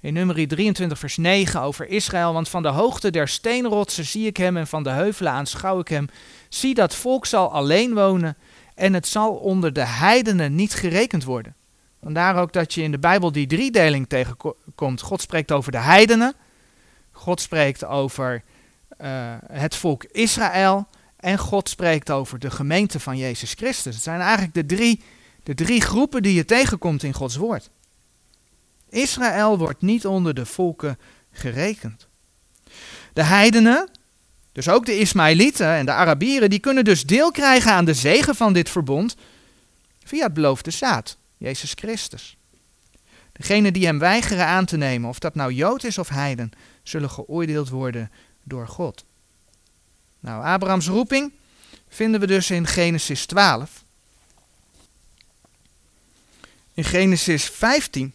in 0.00 0.12
nummer 0.14 0.48
23 0.48 0.98
vers 0.98 1.16
9 1.16 1.60
over 1.60 1.88
Israël. 1.88 2.32
Want 2.32 2.48
van 2.48 2.62
de 2.62 2.68
hoogte 2.68 3.10
der 3.10 3.28
steenrotsen 3.28 4.04
zie 4.04 4.26
ik 4.26 4.36
hem 4.36 4.56
en 4.56 4.66
van 4.66 4.82
de 4.82 4.90
heuvelen 4.90 5.32
aanschouw 5.32 5.80
ik 5.80 5.88
hem. 5.88 6.08
Zie 6.48 6.74
dat 6.74 6.94
volk 6.94 7.26
zal 7.26 7.52
alleen 7.52 7.94
wonen 7.94 8.36
en 8.74 8.92
het 8.92 9.06
zal 9.06 9.34
onder 9.34 9.72
de 9.72 9.86
heidenen 9.86 10.54
niet 10.54 10.74
gerekend 10.74 11.24
worden. 11.24 11.54
Vandaar 12.02 12.36
ook 12.36 12.52
dat 12.52 12.74
je 12.74 12.82
in 12.82 12.90
de 12.90 12.98
Bijbel 12.98 13.32
die 13.32 13.46
driedeling 13.46 14.08
tegenkomt. 14.08 15.00
God 15.00 15.20
spreekt 15.20 15.52
over 15.52 15.72
de 15.72 15.78
heidenen. 15.78 16.34
God 17.12 17.40
spreekt 17.40 17.84
over 17.84 18.42
uh, 19.00 19.08
het 19.46 19.74
volk 19.74 20.04
Israël. 20.04 20.86
En 21.20 21.38
God 21.38 21.68
spreekt 21.68 22.10
over 22.10 22.38
de 22.38 22.50
gemeente 22.50 23.00
van 23.00 23.16
Jezus 23.16 23.52
Christus. 23.52 23.94
Het 23.94 24.02
zijn 24.02 24.20
eigenlijk 24.20 24.54
de 24.54 24.66
drie, 24.66 25.02
de 25.42 25.54
drie 25.54 25.80
groepen 25.80 26.22
die 26.22 26.34
je 26.34 26.44
tegenkomt 26.44 27.02
in 27.02 27.12
Gods 27.12 27.36
woord. 27.36 27.70
Israël 28.90 29.58
wordt 29.58 29.82
niet 29.82 30.06
onder 30.06 30.34
de 30.34 30.46
volken 30.46 30.98
gerekend. 31.32 32.06
De 33.12 33.22
heidenen, 33.22 33.88
dus 34.52 34.68
ook 34.68 34.86
de 34.86 34.98
Ismaëlieten 34.98 35.66
en 35.66 35.86
de 35.86 35.92
Arabieren, 35.92 36.50
die 36.50 36.58
kunnen 36.58 36.84
dus 36.84 37.04
deel 37.04 37.30
krijgen 37.30 37.72
aan 37.72 37.84
de 37.84 37.94
zegen 37.94 38.34
van 38.34 38.52
dit 38.52 38.70
verbond 38.70 39.16
via 40.04 40.24
het 40.24 40.34
beloofde 40.34 40.70
zaad, 40.70 41.16
Jezus 41.36 41.72
Christus. 41.74 42.36
Degenen 43.32 43.72
die 43.72 43.86
hem 43.86 43.98
weigeren 43.98 44.46
aan 44.46 44.64
te 44.64 44.76
nemen, 44.76 45.08
of 45.08 45.18
dat 45.18 45.34
nou 45.34 45.52
Jood 45.52 45.84
is 45.84 45.98
of 45.98 46.08
heiden, 46.08 46.52
zullen 46.82 47.10
geoordeeld 47.10 47.68
worden 47.68 48.10
door 48.42 48.68
God. 48.68 49.04
Nou, 50.20 50.44
Abrahams 50.44 50.86
roeping 50.86 51.32
vinden 51.88 52.20
we 52.20 52.26
dus 52.26 52.50
in 52.50 52.66
Genesis 52.66 53.26
12. 53.26 53.82
In 56.74 56.84
Genesis 56.84 57.44
15 57.44 58.12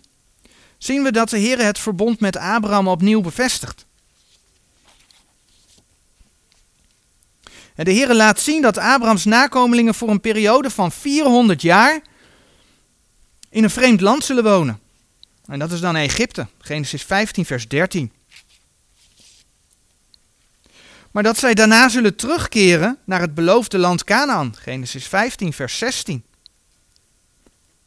zien 0.78 1.04
we 1.04 1.12
dat 1.12 1.30
de 1.30 1.38
Heer 1.38 1.60
het 1.60 1.80
verbond 1.80 2.20
met 2.20 2.38
Abraham 2.38 2.88
opnieuw 2.88 3.22
bevestigt. 3.22 3.86
En 7.76 7.86
de 7.86 7.92
Heer 7.92 8.14
laat 8.14 8.40
zien 8.40 8.62
dat 8.62 8.78
Abrahams 8.78 9.26
nakomelingen 9.26 9.96
voor 9.96 10.10
een 10.10 10.22
periode 10.22 10.70
van 10.70 10.92
400 10.92 11.62
jaar 11.62 12.02
in 13.50 13.64
een 13.64 13.70
vreemd 13.70 14.02
land 14.02 14.24
zullen 14.24 14.44
wonen. 14.44 14.80
En 15.46 15.60
dat 15.60 15.72
is 15.72 15.80
dan 15.80 15.96
Egypte, 15.96 16.48
Genesis 16.60 17.04
15, 17.04 17.46
vers 17.46 17.68
13 17.68 18.12
maar 21.16 21.24
dat 21.24 21.38
zij 21.38 21.54
daarna 21.54 21.90
zullen 21.90 22.16
terugkeren 22.16 22.98
naar 23.06 23.22
het 23.22 23.34
beloofde 23.36 23.78
land 23.78 24.04
Canaan. 24.04 24.56
Genesis 24.56 25.08
15, 25.08 25.54
vers 25.54 25.78
16. 25.78 26.24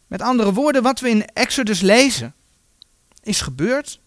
Met 0.07 0.23
andere 0.23 0.53
woorden, 0.53 0.83
wat 0.83 1.01
we 1.01 1.09
in 1.09 1.27
Exodus 1.27 1.81
lezen, 1.81 2.35
is 3.23 3.41
gebeurd, 3.41 4.01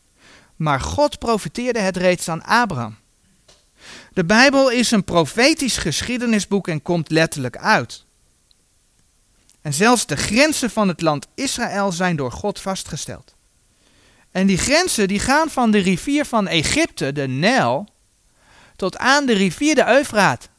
maar 0.56 0.80
God 0.80 1.20
profeteerde 1.20 1.80
het 1.80 1.98
reeds 1.98 2.30
aan 2.30 2.44
Abraham. 2.44 2.96
De 4.14 4.24
Bijbel 4.24 4.72
is 4.72 4.92
een 4.92 5.04
profetisch 5.04 5.78
geschiedenisboek 5.78 6.68
en 6.68 6.82
komt 6.82 7.10
letterlijk 7.10 7.58
uit. 7.58 8.04
En 9.62 9.74
zelfs 9.74 10.06
de 10.06 10.18
grenzen 10.18 10.70
van 10.70 10.88
het 10.88 11.02
land 11.02 11.28
Israël 11.34 11.92
zijn 11.92 12.16
door 12.16 12.32
God 12.32 12.60
vastgesteld. 12.60 13.34
En 14.32 14.48
die 14.48 14.58
grenzen 14.58 15.08
die 15.08 15.20
gaan 15.20 15.50
van 15.50 15.72
de 15.72 15.80
rivier 15.80 16.26
van 16.26 16.48
Egypte, 16.48 17.12
de 17.12 17.28
Nijl, 17.28 17.90
tot 18.82 18.98
aan 18.98 19.26
de 19.26 19.34
rivier 19.34 19.76
de 19.76 19.88
Eufraat. 19.88 20.50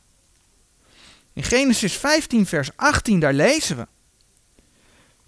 In 1.32 1.42
Genesis 1.42 1.92
15, 1.92 2.46
vers 2.46 2.70
18, 2.76 3.20
daar 3.20 3.32
lezen 3.32 3.76
we. 3.76 3.86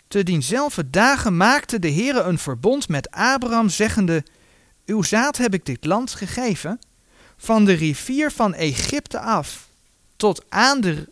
Te 0.08 0.22
dienzelfde 0.22 0.90
dagen 0.90 1.36
maakte 1.36 1.78
de 1.78 1.90
Heere 1.90 2.22
een 2.22 2.38
verbond 2.38 2.88
met 2.88 3.10
Abraham, 3.10 3.68
zeggende: 3.68 4.24
Uw 4.86 5.02
zaad 5.02 5.36
heb 5.36 5.54
ik 5.54 5.66
dit 5.66 5.84
land 5.84 6.14
gegeven, 6.14 6.78
van 7.36 7.64
de 7.64 7.72
rivier 7.72 8.30
van 8.30 8.54
Egypte 8.54 9.18
af, 9.20 9.68
tot 10.16 10.44
aan 10.48 10.80
de 10.80 11.08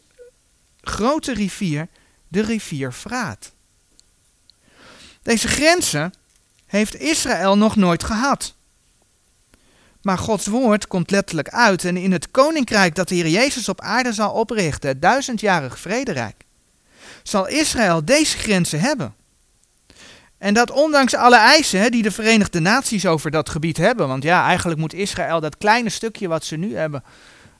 grote 0.80 1.32
rivier, 1.34 1.88
de 2.28 2.40
rivier 2.40 2.92
Vraat. 2.92 3.52
Deze 5.22 5.48
grenzen 5.48 6.12
heeft 6.66 6.94
Israël 6.94 7.56
nog 7.56 7.76
nooit 7.76 8.04
gehad. 8.04 8.54
Maar 10.02 10.18
Gods 10.18 10.46
woord 10.46 10.86
komt 10.86 11.10
letterlijk 11.10 11.48
uit. 11.48 11.84
En 11.84 11.96
in 11.96 12.12
het 12.12 12.30
koninkrijk 12.30 12.94
dat 12.94 13.08
de 13.08 13.14
Heer 13.14 13.28
Jezus 13.28 13.68
op 13.68 13.80
aarde 13.80 14.12
zal 14.12 14.32
oprichten, 14.32 14.88
het 14.88 15.02
duizendjarig 15.02 15.78
vrederijk, 15.78 16.44
zal 17.22 17.48
Israël 17.48 18.04
deze 18.04 18.38
grenzen 18.38 18.80
hebben. 18.80 19.14
En 20.38 20.54
dat 20.54 20.70
ondanks 20.70 21.14
alle 21.14 21.36
eisen 21.36 21.90
die 21.90 22.02
de 22.02 22.10
Verenigde 22.10 22.60
Naties 22.60 23.06
over 23.06 23.30
dat 23.30 23.48
gebied 23.48 23.76
hebben. 23.76 24.08
Want 24.08 24.22
ja, 24.22 24.46
eigenlijk 24.46 24.80
moet 24.80 24.94
Israël 24.94 25.40
dat 25.40 25.56
kleine 25.56 25.88
stukje 25.88 26.28
wat 26.28 26.44
ze 26.44 26.56
nu 26.56 26.76
hebben 26.76 27.04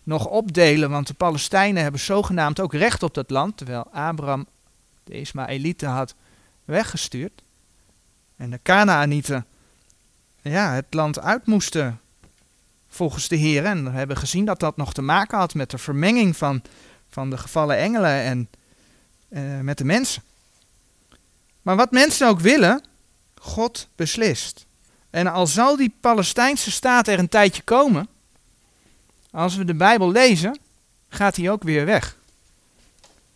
nog 0.02 0.26
opdelen. 0.26 0.90
Want 0.90 1.07
de 1.07 1.14
Palestijnen 1.14 1.83
hebben 1.83 2.00
zogenaamd 2.00 2.61
ook 2.61 2.74
recht 2.74 3.02
op 3.02 3.14
dat 3.14 3.31
land. 3.31 3.57
Terwijl 3.57 3.87
Abraham 3.92 4.46
de 5.05 5.20
Ismaëlieten 5.20 5.88
had 5.88 6.14
weggestuurd. 6.64 7.42
En 8.37 8.50
de 8.50 8.59
Kanaanieten 8.62 9.46
ja, 10.42 10.72
het 10.72 10.87
land 10.90 11.20
uit 11.20 11.46
moesten 11.46 12.00
volgens 12.92 13.28
de 13.28 13.37
Heer. 13.37 13.64
En 13.64 13.85
we 13.85 13.90
hebben 13.90 14.16
gezien 14.16 14.44
dat 14.44 14.61
dat 14.61 14.76
nog 14.76 14.92
te 14.92 15.02
maken 15.02 15.38
had 15.38 15.55
met 15.55 15.70
de 15.70 15.78
vermenging 15.78 16.37
van, 16.37 16.62
van 17.11 17.31
de 17.31 17.38
gevallen 17.38 17.76
engelen 17.76 18.22
en 18.22 18.48
uh, 19.28 19.61
met 19.61 19.78
de 19.78 19.85
mensen. 19.85 20.22
Maar 21.62 21.76
wat 21.76 21.90
mensen 21.90 22.28
ook 22.28 22.40
willen, 22.40 22.85
God 23.38 23.88
beslist. 23.96 24.66
En 25.11 25.26
al 25.26 25.46
zal 25.46 25.76
die 25.76 25.94
Palestijnse 26.00 26.70
staat 26.70 27.09
er 27.09 27.18
een 27.18 27.28
tijdje 27.28 27.62
komen, 27.62 28.09
als 29.31 29.57
we 29.57 29.64
de 29.64 29.74
Bijbel 29.74 30.11
lezen, 30.11 30.59
gaat 31.09 31.37
hij 31.37 31.50
ook 31.50 31.62
weer 31.62 31.85
weg. 31.85 32.16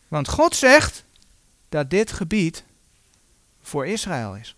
Want 0.08 0.28
God 0.28 0.56
zegt 0.56 1.04
dat 1.68 1.90
dit 1.90 2.12
gebied 2.12 2.64
voor 3.62 3.86
Israël 3.86 4.36
is. 4.36 4.55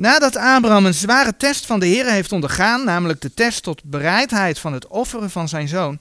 Nadat 0.00 0.36
Abraham 0.36 0.86
een 0.86 0.94
zware 0.94 1.36
test 1.36 1.66
van 1.66 1.80
de 1.80 1.86
Heer 1.86 2.10
heeft 2.10 2.32
ondergaan, 2.32 2.84
namelijk 2.84 3.20
de 3.20 3.34
test 3.34 3.62
tot 3.62 3.84
bereidheid 3.84 4.58
van 4.58 4.72
het 4.72 4.86
offeren 4.86 5.30
van 5.30 5.48
zijn 5.48 5.68
zoon, 5.68 5.98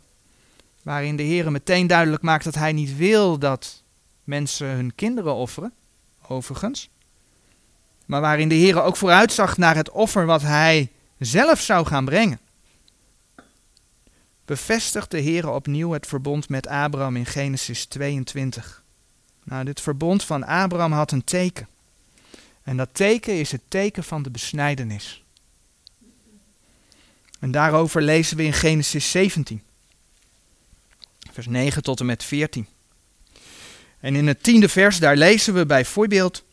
waarin 0.81 1.15
de 1.15 1.23
Heer 1.23 1.51
meteen 1.51 1.87
duidelijk 1.87 2.21
maakt 2.21 2.43
dat 2.43 2.55
hij 2.55 2.71
niet 2.71 2.97
wil 2.97 3.37
dat 3.37 3.81
mensen 4.23 4.67
hun 4.67 4.95
kinderen 4.95 5.33
offeren, 5.33 5.73
overigens, 6.27 6.89
maar 8.05 8.21
waarin 8.21 8.49
de 8.49 8.55
Heer 8.55 8.81
ook 8.81 8.97
vooruitzag 8.97 9.57
naar 9.57 9.75
het 9.75 9.89
offer 9.91 10.25
wat 10.25 10.41
hij 10.41 10.91
zelf 11.17 11.59
zou 11.59 11.85
gaan 11.85 12.05
brengen, 12.05 12.39
bevestigt 14.45 15.11
de 15.11 15.19
Heer 15.19 15.49
opnieuw 15.49 15.91
het 15.91 16.07
verbond 16.07 16.49
met 16.49 16.67
Abraham 16.67 17.15
in 17.15 17.25
Genesis 17.25 17.85
22. 17.85 18.83
Nou, 19.43 19.63
dit 19.63 19.81
verbond 19.81 20.23
van 20.23 20.43
Abraham 20.43 20.91
had 20.91 21.11
een 21.11 21.23
teken. 21.23 21.67
En 22.69 22.77
dat 22.77 22.89
teken 22.91 23.39
is 23.39 23.51
het 23.51 23.61
teken 23.67 24.03
van 24.03 24.23
de 24.23 24.29
besnijdenis. 24.29 25.23
En 27.39 27.51
daarover 27.51 28.01
lezen 28.01 28.37
we 28.37 28.43
in 28.43 28.53
Genesis 28.53 29.11
17, 29.11 29.61
vers 31.31 31.47
9 31.47 31.83
tot 31.83 31.99
en 31.99 32.05
met 32.05 32.23
14. 32.23 32.67
En 33.99 34.15
in 34.15 34.27
het 34.27 34.43
tiende 34.43 34.69
vers, 34.69 34.99
daar 34.99 35.17
lezen 35.17 35.53
we 35.53 35.65
bijvoorbeeld, 35.65 36.43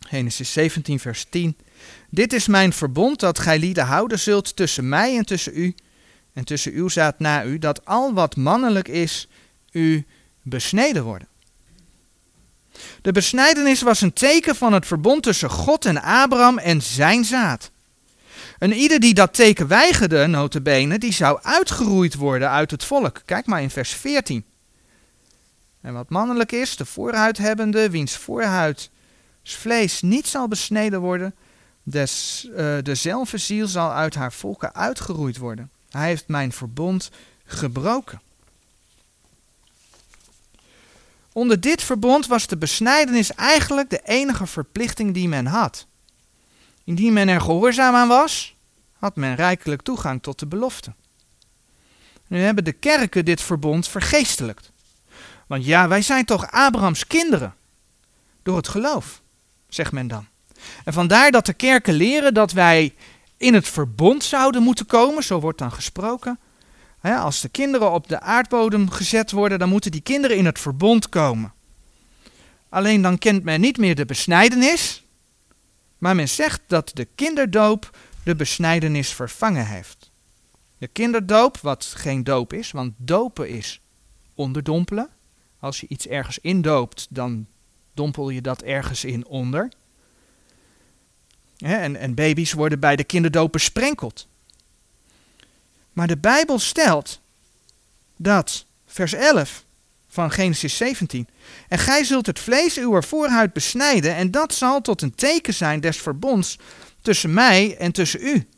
Genesis 0.00 0.52
17, 0.52 1.00
vers 1.00 1.26
10. 1.28 1.56
Dit 2.08 2.32
is 2.32 2.46
mijn 2.46 2.72
verbond 2.72 3.20
dat 3.20 3.38
gij 3.38 3.58
lieden 3.58 3.84
houden 3.84 4.18
zult 4.18 4.56
tussen 4.56 4.88
mij 4.88 5.16
en 5.16 5.26
tussen 5.26 5.58
u, 5.58 5.74
en 6.32 6.44
tussen 6.44 6.72
uw 6.72 6.88
zaad 6.88 7.18
na 7.18 7.44
u, 7.44 7.58
dat 7.58 7.84
al 7.84 8.14
wat 8.14 8.36
mannelijk 8.36 8.88
is, 8.88 9.28
u 9.70 10.04
besneden 10.42 11.04
worden. 11.04 11.28
De 13.02 13.12
besnijdenis 13.12 13.82
was 13.82 14.00
een 14.00 14.12
teken 14.12 14.56
van 14.56 14.72
het 14.72 14.86
verbond 14.86 15.22
tussen 15.22 15.50
God 15.50 15.84
en 15.84 16.02
Abraham 16.02 16.58
en 16.58 16.82
zijn 16.82 17.24
zaad. 17.24 17.70
En 18.58 18.72
ieder 18.72 19.00
die 19.00 19.14
dat 19.14 19.34
teken 19.34 19.66
weigerde, 19.66 20.26
notabene, 20.26 20.98
die 20.98 21.12
zou 21.12 21.38
uitgeroeid 21.42 22.14
worden 22.14 22.50
uit 22.50 22.70
het 22.70 22.84
volk. 22.84 23.22
Kijk 23.24 23.46
maar 23.46 23.62
in 23.62 23.70
vers 23.70 23.92
14. 23.92 24.44
En 25.80 25.92
wat 25.92 26.08
mannelijk 26.08 26.52
is, 26.52 26.76
de 26.76 26.84
voorhuidhebbende, 26.84 27.90
wiens 27.90 28.16
voorhuid 28.16 28.90
vlees 29.52 30.02
niet 30.02 30.26
zal 30.26 30.48
besneden 30.48 31.00
worden, 31.00 31.34
des, 31.82 32.46
uh, 32.56 32.76
dezelfde 32.82 33.38
ziel 33.38 33.66
zal 33.66 33.92
uit 33.92 34.14
haar 34.14 34.32
volken 34.32 34.74
uitgeroeid 34.74 35.36
worden. 35.36 35.70
Hij 35.90 36.08
heeft 36.08 36.28
mijn 36.28 36.52
verbond 36.52 37.10
gebroken. 37.44 38.20
Onder 41.34 41.60
dit 41.60 41.82
verbond 41.82 42.26
was 42.26 42.46
de 42.46 42.56
besnijdenis 42.56 43.34
eigenlijk 43.34 43.90
de 43.90 44.00
enige 44.04 44.46
verplichting 44.46 45.14
die 45.14 45.28
men 45.28 45.46
had. 45.46 45.86
Indien 46.84 47.12
men 47.12 47.28
er 47.28 47.40
gehoorzaam 47.40 47.94
aan 47.94 48.08
was, 48.08 48.54
had 48.98 49.16
men 49.16 49.34
rijkelijk 49.34 49.82
toegang 49.82 50.22
tot 50.22 50.38
de 50.38 50.46
belofte. 50.46 50.92
Nu 52.26 52.40
hebben 52.40 52.64
de 52.64 52.72
kerken 52.72 53.24
dit 53.24 53.40
verbond 53.40 53.88
vergeestelijkt. 53.88 54.70
Want 55.46 55.64
ja, 55.64 55.88
wij 55.88 56.02
zijn 56.02 56.24
toch 56.24 56.50
Abrahams 56.50 57.06
kinderen. 57.06 57.54
Door 58.42 58.56
het 58.56 58.68
geloof, 58.68 59.20
zegt 59.68 59.92
men 59.92 60.08
dan. 60.08 60.26
En 60.84 60.92
vandaar 60.92 61.30
dat 61.30 61.46
de 61.46 61.54
kerken 61.54 61.94
leren 61.94 62.34
dat 62.34 62.52
wij 62.52 62.94
in 63.36 63.54
het 63.54 63.68
verbond 63.68 64.24
zouden 64.24 64.62
moeten 64.62 64.86
komen, 64.86 65.22
zo 65.22 65.40
wordt 65.40 65.58
dan 65.58 65.72
gesproken. 65.72 66.38
Als 67.12 67.40
de 67.40 67.48
kinderen 67.48 67.92
op 67.92 68.08
de 68.08 68.20
aardbodem 68.20 68.90
gezet 68.90 69.30
worden, 69.30 69.58
dan 69.58 69.68
moeten 69.68 69.90
die 69.90 70.00
kinderen 70.00 70.36
in 70.36 70.46
het 70.46 70.58
verbond 70.58 71.08
komen. 71.08 71.52
Alleen 72.68 73.02
dan 73.02 73.18
kent 73.18 73.44
men 73.44 73.60
niet 73.60 73.78
meer 73.78 73.94
de 73.94 74.04
besnijdenis, 74.04 75.02
maar 75.98 76.14
men 76.14 76.28
zegt 76.28 76.60
dat 76.66 76.90
de 76.94 77.08
kinderdoop 77.14 77.96
de 78.24 78.36
besnijdenis 78.36 79.12
vervangen 79.12 79.66
heeft. 79.66 80.10
De 80.78 80.86
kinderdoop, 80.86 81.56
wat 81.56 81.84
geen 81.84 82.24
doop 82.24 82.52
is, 82.52 82.70
want 82.70 82.92
dopen 82.96 83.48
is 83.48 83.80
onderdompelen. 84.34 85.08
Als 85.58 85.80
je 85.80 85.86
iets 85.88 86.06
ergens 86.06 86.38
indoopt, 86.38 87.06
dan 87.10 87.46
dompel 87.94 88.30
je 88.30 88.40
dat 88.40 88.62
ergens 88.62 89.04
in 89.04 89.26
onder. 89.26 89.72
en, 91.58 91.96
en 91.96 92.14
baby's 92.14 92.52
worden 92.52 92.80
bij 92.80 92.96
de 92.96 93.04
kinderdoop 93.04 93.52
besprenkeld. 93.52 94.26
Maar 95.94 96.06
de 96.06 96.16
Bijbel 96.16 96.58
stelt 96.58 97.20
dat, 98.16 98.64
vers 98.86 99.12
11 99.12 99.64
van 100.08 100.30
Genesis 100.30 100.76
17, 100.76 101.28
en 101.68 101.78
gij 101.78 102.04
zult 102.04 102.26
het 102.26 102.38
vlees 102.38 102.78
uw 102.78 103.02
voorhuid 103.02 103.52
besnijden, 103.52 104.14
en 104.14 104.30
dat 104.30 104.54
zal 104.54 104.80
tot 104.80 105.02
een 105.02 105.14
teken 105.14 105.54
zijn 105.54 105.80
des 105.80 105.96
verbonds 105.96 106.58
tussen 107.02 107.32
mij 107.32 107.76
en 107.76 107.92
tussen 107.92 108.26
u. 108.26 108.48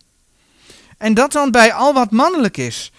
En 0.98 1.14
dat 1.14 1.32
dan 1.32 1.50
bij 1.50 1.72
al 1.72 1.94
wat 1.94 2.10
mannelijk 2.10 2.56
is. 2.56 2.92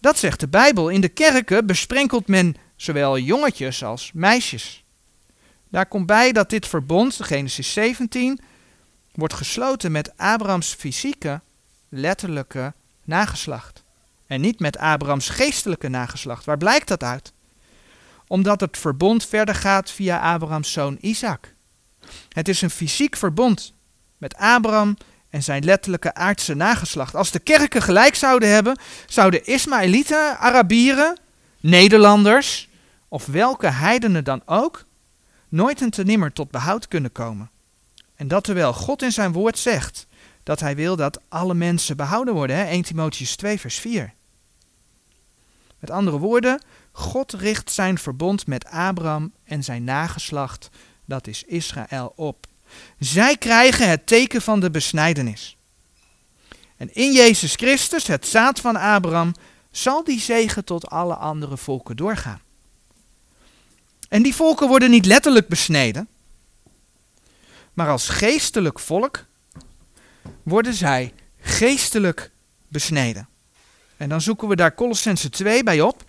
Dat 0.00 0.18
zegt 0.18 0.40
de 0.40 0.48
Bijbel. 0.48 0.88
In 0.88 1.00
de 1.00 1.08
kerken 1.08 1.66
besprenkelt 1.66 2.26
men 2.26 2.56
zowel 2.76 3.18
jongetjes 3.18 3.84
als 3.84 4.10
meisjes. 4.14 4.84
Daar 5.68 5.86
komt 5.86 6.06
bij 6.06 6.32
dat 6.32 6.50
dit 6.50 6.66
verbond, 6.66 7.18
Genesis 7.20 7.72
17, 7.72 8.40
wordt 9.12 9.34
gesloten 9.34 9.92
met 9.92 10.16
Abrahams 10.16 10.74
fysieke, 10.74 11.40
letterlijke 11.88 12.72
nageslacht. 13.04 13.82
En 14.26 14.40
niet 14.40 14.60
met 14.60 14.78
Abrahams 14.78 15.28
geestelijke 15.28 15.88
nageslacht. 15.88 16.44
Waar 16.44 16.56
blijkt 16.56 16.88
dat 16.88 17.02
uit? 17.02 17.32
Omdat 18.26 18.60
het 18.60 18.78
verbond 18.78 19.26
verder 19.26 19.54
gaat 19.54 19.90
via 19.90 20.32
Abrahams 20.32 20.72
zoon 20.72 20.98
Isaac. 21.00 21.54
Het 22.28 22.48
is 22.48 22.62
een 22.62 22.70
fysiek 22.70 23.16
verbond 23.16 23.72
met 24.18 24.36
Abraham 24.36 24.96
en 25.30 25.42
zijn 25.42 25.64
letterlijke 25.64 26.14
aardse 26.14 26.54
nageslacht. 26.54 27.14
Als 27.14 27.30
de 27.30 27.38
kerken 27.38 27.82
gelijk 27.82 28.14
zouden 28.14 28.48
hebben, 28.48 28.78
zouden 29.06 29.46
Ismaëlieten, 29.46 30.38
Arabieren, 30.38 31.18
Nederlanders 31.60 32.68
of 33.08 33.26
welke 33.26 33.66
heidenen 33.66 34.24
dan 34.24 34.42
ook 34.46 34.84
nooit 35.48 35.80
en 35.80 35.90
te 35.90 36.04
nimmer 36.04 36.32
tot 36.32 36.50
behoud 36.50 36.88
kunnen 36.88 37.12
komen. 37.12 37.50
En 38.16 38.28
dat 38.28 38.44
terwijl 38.44 38.72
God 38.72 39.02
in 39.02 39.12
zijn 39.12 39.32
woord 39.32 39.58
zegt 39.58 40.06
dat 40.42 40.60
hij 40.60 40.76
wil 40.76 40.96
dat 40.96 41.20
alle 41.28 41.54
mensen 41.54 41.96
behouden 41.96 42.34
worden. 42.34 42.56
Hè? 42.56 42.64
1 42.64 42.82
Timotheus 42.82 43.36
2 43.36 43.60
vers 43.60 43.78
4. 43.78 44.12
Met 45.78 45.90
andere 45.90 46.18
woorden, 46.18 46.62
God 46.92 47.32
richt 47.32 47.70
zijn 47.70 47.98
verbond 47.98 48.46
met 48.46 48.64
Abraham 48.64 49.32
en 49.44 49.64
zijn 49.64 49.84
nageslacht, 49.84 50.68
dat 51.04 51.26
is 51.26 51.42
Israël, 51.42 52.12
op. 52.16 52.46
Zij 52.98 53.36
krijgen 53.36 53.88
het 53.88 54.06
teken 54.06 54.42
van 54.42 54.60
de 54.60 54.70
besnijdenis. 54.70 55.56
En 56.76 56.94
in 56.94 57.12
Jezus 57.12 57.54
Christus, 57.54 58.06
het 58.06 58.26
zaad 58.26 58.60
van 58.60 58.76
Abraham, 58.76 59.34
zal 59.70 60.04
die 60.04 60.20
zegen 60.20 60.64
tot 60.64 60.88
alle 60.88 61.14
andere 61.14 61.56
volken 61.56 61.96
doorgaan. 61.96 62.40
En 64.08 64.22
die 64.22 64.34
volken 64.34 64.68
worden 64.68 64.90
niet 64.90 65.06
letterlijk 65.06 65.48
besneden, 65.48 66.08
maar 67.72 67.88
als 67.88 68.08
geestelijk 68.08 68.78
volk 68.78 69.24
worden 70.42 70.74
zij 70.74 71.12
geestelijk 71.40 72.30
besneden. 72.68 73.28
En 73.96 74.08
dan 74.08 74.20
zoeken 74.20 74.48
we 74.48 74.56
daar 74.56 74.74
Colossense 74.74 75.30
2 75.30 75.62
bij 75.62 75.80
op. 75.80 76.04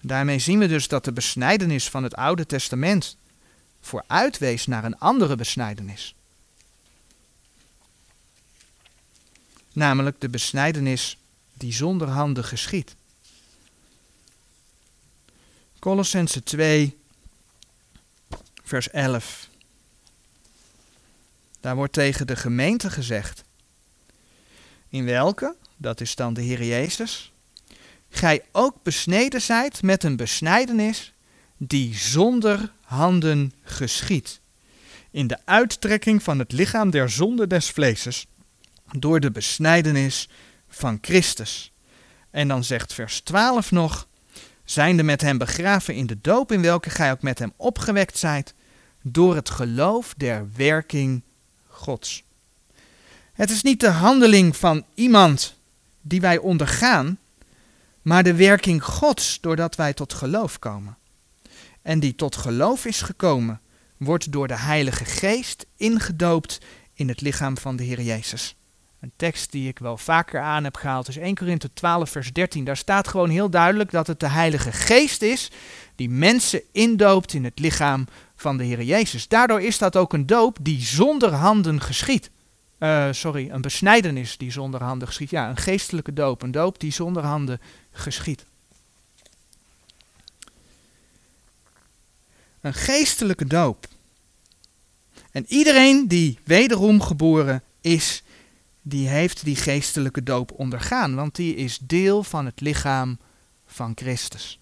Daarmee 0.00 0.38
zien 0.38 0.58
we 0.58 0.68
dus 0.68 0.88
dat 0.88 1.04
de 1.04 1.12
besnijdenis 1.12 1.90
van 1.90 2.02
het 2.02 2.14
Oude 2.14 2.46
Testament 2.46 3.16
vooruitwees 3.80 4.66
naar 4.66 4.84
een 4.84 4.98
andere 4.98 5.36
besnijdenis. 5.36 6.14
Namelijk 9.72 10.20
de 10.20 10.28
besnijdenis 10.28 11.18
die 11.54 11.72
zonder 11.72 12.08
handen 12.08 12.44
geschiet. 12.44 12.96
Colossense 15.86 16.42
2, 16.42 16.96
vers 18.64 18.90
11. 18.90 19.48
Daar 21.60 21.76
wordt 21.76 21.92
tegen 21.92 22.26
de 22.26 22.36
gemeente 22.36 22.90
gezegd. 22.90 23.44
In 24.88 25.04
welke, 25.04 25.54
dat 25.76 26.00
is 26.00 26.14
dan 26.14 26.34
de 26.34 26.40
Heer 26.40 26.64
Jezus, 26.64 27.32
gij 28.10 28.44
ook 28.52 28.82
besneden 28.82 29.40
zijt 29.40 29.82
met 29.82 30.04
een 30.04 30.16
besnijdenis 30.16 31.12
die 31.56 31.94
zonder 31.94 32.72
handen 32.82 33.52
geschiet, 33.62 34.40
in 35.10 35.26
de 35.26 35.38
uittrekking 35.44 36.22
van 36.22 36.38
het 36.38 36.52
lichaam 36.52 36.90
der 36.90 37.10
zonde 37.10 37.46
des 37.46 37.70
vleeses, 37.70 38.26
door 38.92 39.20
de 39.20 39.30
besnijdenis 39.30 40.28
van 40.68 40.98
Christus. 41.00 41.70
En 42.30 42.48
dan 42.48 42.64
zegt 42.64 42.92
vers 42.92 43.20
12 43.20 43.70
nog, 43.70 44.06
zijnde 44.66 45.02
met 45.02 45.20
hem 45.20 45.38
begraven 45.38 45.94
in 45.94 46.06
de 46.06 46.18
doop, 46.20 46.52
in 46.52 46.62
welke 46.62 46.90
gij 46.90 47.10
ook 47.10 47.22
met 47.22 47.38
hem 47.38 47.52
opgewekt 47.56 48.18
zijt, 48.18 48.54
door 49.02 49.34
het 49.34 49.50
geloof 49.50 50.14
der 50.16 50.48
werking 50.56 51.22
Gods. 51.66 52.24
Het 53.32 53.50
is 53.50 53.62
niet 53.62 53.80
de 53.80 53.90
handeling 53.90 54.56
van 54.56 54.84
iemand 54.94 55.54
die 56.00 56.20
wij 56.20 56.38
ondergaan, 56.38 57.18
maar 58.02 58.22
de 58.22 58.34
werking 58.34 58.84
Gods 58.84 59.38
doordat 59.40 59.76
wij 59.76 59.92
tot 59.92 60.12
geloof 60.12 60.58
komen. 60.58 60.96
En 61.82 62.00
die 62.00 62.14
tot 62.14 62.36
geloof 62.36 62.84
is 62.84 63.02
gekomen, 63.02 63.60
wordt 63.96 64.32
door 64.32 64.48
de 64.48 64.58
Heilige 64.58 65.04
Geest 65.04 65.66
ingedoopt 65.76 66.58
in 66.94 67.08
het 67.08 67.20
lichaam 67.20 67.58
van 67.58 67.76
de 67.76 67.84
Heer 67.84 68.02
Jezus. 68.02 68.54
Een 69.06 69.12
tekst 69.16 69.52
die 69.52 69.68
ik 69.68 69.78
wel 69.78 69.96
vaker 69.96 70.40
aan 70.40 70.64
heb 70.64 70.76
gehaald 70.76 71.08
is 71.08 71.16
1 71.16 71.34
Korinthe 71.34 71.72
12 71.72 72.10
vers 72.10 72.32
13. 72.32 72.64
Daar 72.64 72.76
staat 72.76 73.08
gewoon 73.08 73.28
heel 73.28 73.50
duidelijk 73.50 73.90
dat 73.90 74.06
het 74.06 74.20
de 74.20 74.28
Heilige 74.28 74.72
Geest 74.72 75.22
is 75.22 75.50
die 75.94 76.10
mensen 76.10 76.62
indoopt 76.72 77.32
in 77.32 77.44
het 77.44 77.58
lichaam 77.58 78.06
van 78.36 78.56
de 78.56 78.64
Heer 78.64 78.82
Jezus. 78.82 79.28
Daardoor 79.28 79.62
is 79.62 79.78
dat 79.78 79.96
ook 79.96 80.12
een 80.12 80.26
doop 80.26 80.58
die 80.60 80.80
zonder 80.80 81.32
handen 81.32 81.80
geschiet. 81.80 82.30
eh, 82.78 83.08
sorry, 83.10 83.50
een 83.50 83.60
besnijdenis 83.60 84.36
die 84.36 84.52
zonder 84.52 84.82
handen 84.82 85.08
geschiet. 85.08 85.30
Ja, 85.30 85.48
een 85.48 85.56
geestelijke 85.56 86.12
doop, 86.12 86.42
een 86.42 86.50
doop 86.50 86.80
die 86.80 86.92
zonder 86.92 87.22
handen 87.22 87.60
geschiet. 87.92 88.44
Een 92.60 92.74
geestelijke 92.74 93.46
doop. 93.46 93.86
En 95.30 95.44
iedereen 95.48 96.08
die 96.08 96.38
wederom 96.44 97.00
geboren 97.00 97.62
is, 97.80 98.22
die 98.88 99.08
heeft 99.08 99.44
die 99.44 99.56
geestelijke 99.56 100.22
doop 100.22 100.52
ondergaan, 100.52 101.14
want 101.14 101.34
die 101.34 101.54
is 101.54 101.78
deel 101.78 102.22
van 102.22 102.44
het 102.46 102.60
lichaam 102.60 103.18
van 103.66 103.92
Christus. 103.94 104.58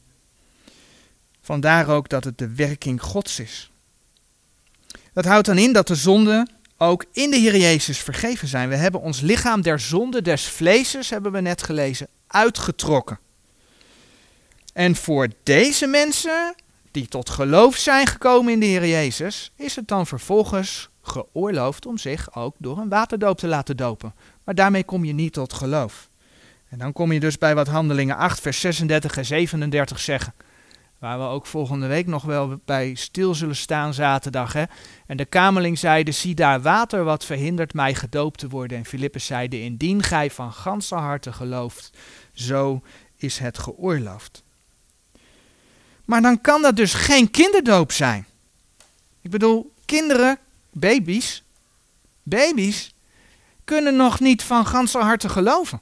Vandaar 1.41 1.89
ook 1.89 2.09
dat 2.09 2.25
het 2.25 2.39
de 2.39 2.55
werking 2.55 3.03
Gods 3.03 3.39
is. 3.39 3.71
Dat 5.13 5.25
houdt 5.25 5.47
dan 5.47 5.59
in 5.59 5.73
dat 5.73 5.87
de 5.87 5.95
zonden 5.95 6.51
ook 6.77 7.05
in 7.13 7.31
de 7.31 7.37
Heer 7.37 7.57
Jezus 7.57 7.99
vergeven 7.99 8.49
zijn. 8.49 8.69
We 8.69 8.77
hebben 8.77 9.01
ons 9.01 9.21
lichaam 9.21 9.63
der 9.63 9.81
zonde 9.81 10.23
des 10.23 10.43
vleeses, 10.45 11.11
hebben 11.11 11.33
we 11.33 11.41
net 11.41 11.63
gelezen, 11.63 12.09
uitgetrokken. 12.27 13.19
En 14.73 14.97
voor 14.97 15.29
deze 15.43 15.87
mensen 15.87 16.55
die 16.91 17.09
tot 17.09 17.31
geloof 17.31 17.77
zijn 17.77 18.07
gekomen 18.07 18.53
in 18.53 18.61
de 18.61 18.67
Heer 18.67 18.87
Jezus, 18.87 19.53
is 19.57 19.77
het 19.77 19.89
dan 19.89 20.07
vervolgens 20.07 20.89
geoorloofd 21.07 21.87
om 21.87 21.99
zich 21.99 22.35
ook 22.35 22.55
door 22.59 22.79
een 22.79 22.89
waterdoop 22.89 23.39
te 23.39 23.47
laten 23.47 23.77
dopen. 23.77 24.15
Maar 24.45 24.55
daarmee 24.55 24.85
kom 24.85 25.05
je 25.05 25.13
niet 25.13 25.33
tot 25.33 25.53
geloof. 25.53 26.09
En 26.69 26.79
dan 26.79 26.93
kom 26.93 27.13
je 27.13 27.21
dus 27.21 27.39
bij 27.39 27.55
wat 27.55 27.67
Handelingen 27.67 28.17
8, 28.17 28.41
vers 28.41 28.61
36 28.61 29.17
en 29.17 29.25
37 29.25 30.01
zeggen. 30.01 30.35
Waar 30.99 31.19
we 31.19 31.25
ook 31.25 31.47
volgende 31.47 31.87
week 31.87 32.07
nog 32.07 32.23
wel 32.23 32.61
bij 32.65 32.95
stil 32.95 33.35
zullen 33.35 33.57
staan 33.57 33.95
zaterdag. 33.95 34.53
Hè? 34.53 34.65
En 35.07 35.17
de 35.17 35.25
kamerling 35.25 35.79
zeide, 35.79 36.11
zie 36.11 36.35
daar 36.35 36.63
water 36.63 37.05
wat 37.05 37.25
verhindert 37.25 37.75
mij 37.75 37.95
gedoopt 37.95 38.39
te 38.39 38.49
worden. 38.49 38.79
En 38.79 38.85
Filippus 38.85 39.27
zeide, 39.27 39.61
indien 39.61 40.03
gij 40.03 40.31
van 40.31 40.53
ganse 40.53 40.95
harte 40.95 41.33
gelooft, 41.33 41.91
zo 42.33 42.83
is 43.17 43.39
het 43.39 43.59
geoorloofd. 43.59 44.43
Maar 46.05 46.23
dan 46.23 46.41
kan 46.41 46.63
dat 46.63 46.77
dus 46.77 46.95
geen 46.95 47.31
kinderdoop 47.31 47.93
zijn. 47.93 48.27
Ik 49.21 49.31
bedoel, 49.31 49.73
kinderen, 49.85 50.39
baby's, 50.75 51.43
baby's 52.23 52.95
kunnen 53.65 53.97
nog 53.97 54.21
niet 54.21 54.43
van 54.43 54.67
ganse 54.67 54.99
harte 54.99 55.29
geloven. 55.29 55.81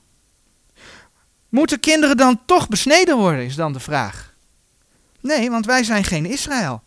Moeten 1.49 1.81
kinderen 1.81 2.17
dan 2.17 2.41
toch 2.47 2.69
besneden 2.69 3.17
worden, 3.17 3.45
is 3.45 3.55
dan 3.55 3.73
de 3.73 3.81
vraag. 3.81 4.33
Nee, 5.21 5.51
want 5.51 5.67
wij 5.67 5.85
zijn 5.85 6.05
geen 6.05 6.27
Israël. 6.27 6.83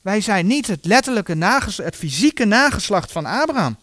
Wij 0.00 0.20
zijn 0.20 0.46
niet 0.46 0.66
het 0.66 0.84
letterlijke 0.84 1.34
het 1.76 1.96
fysieke 1.96 2.44
nageslacht 2.44 3.12
van 3.12 3.26
Abraham. 3.26 3.76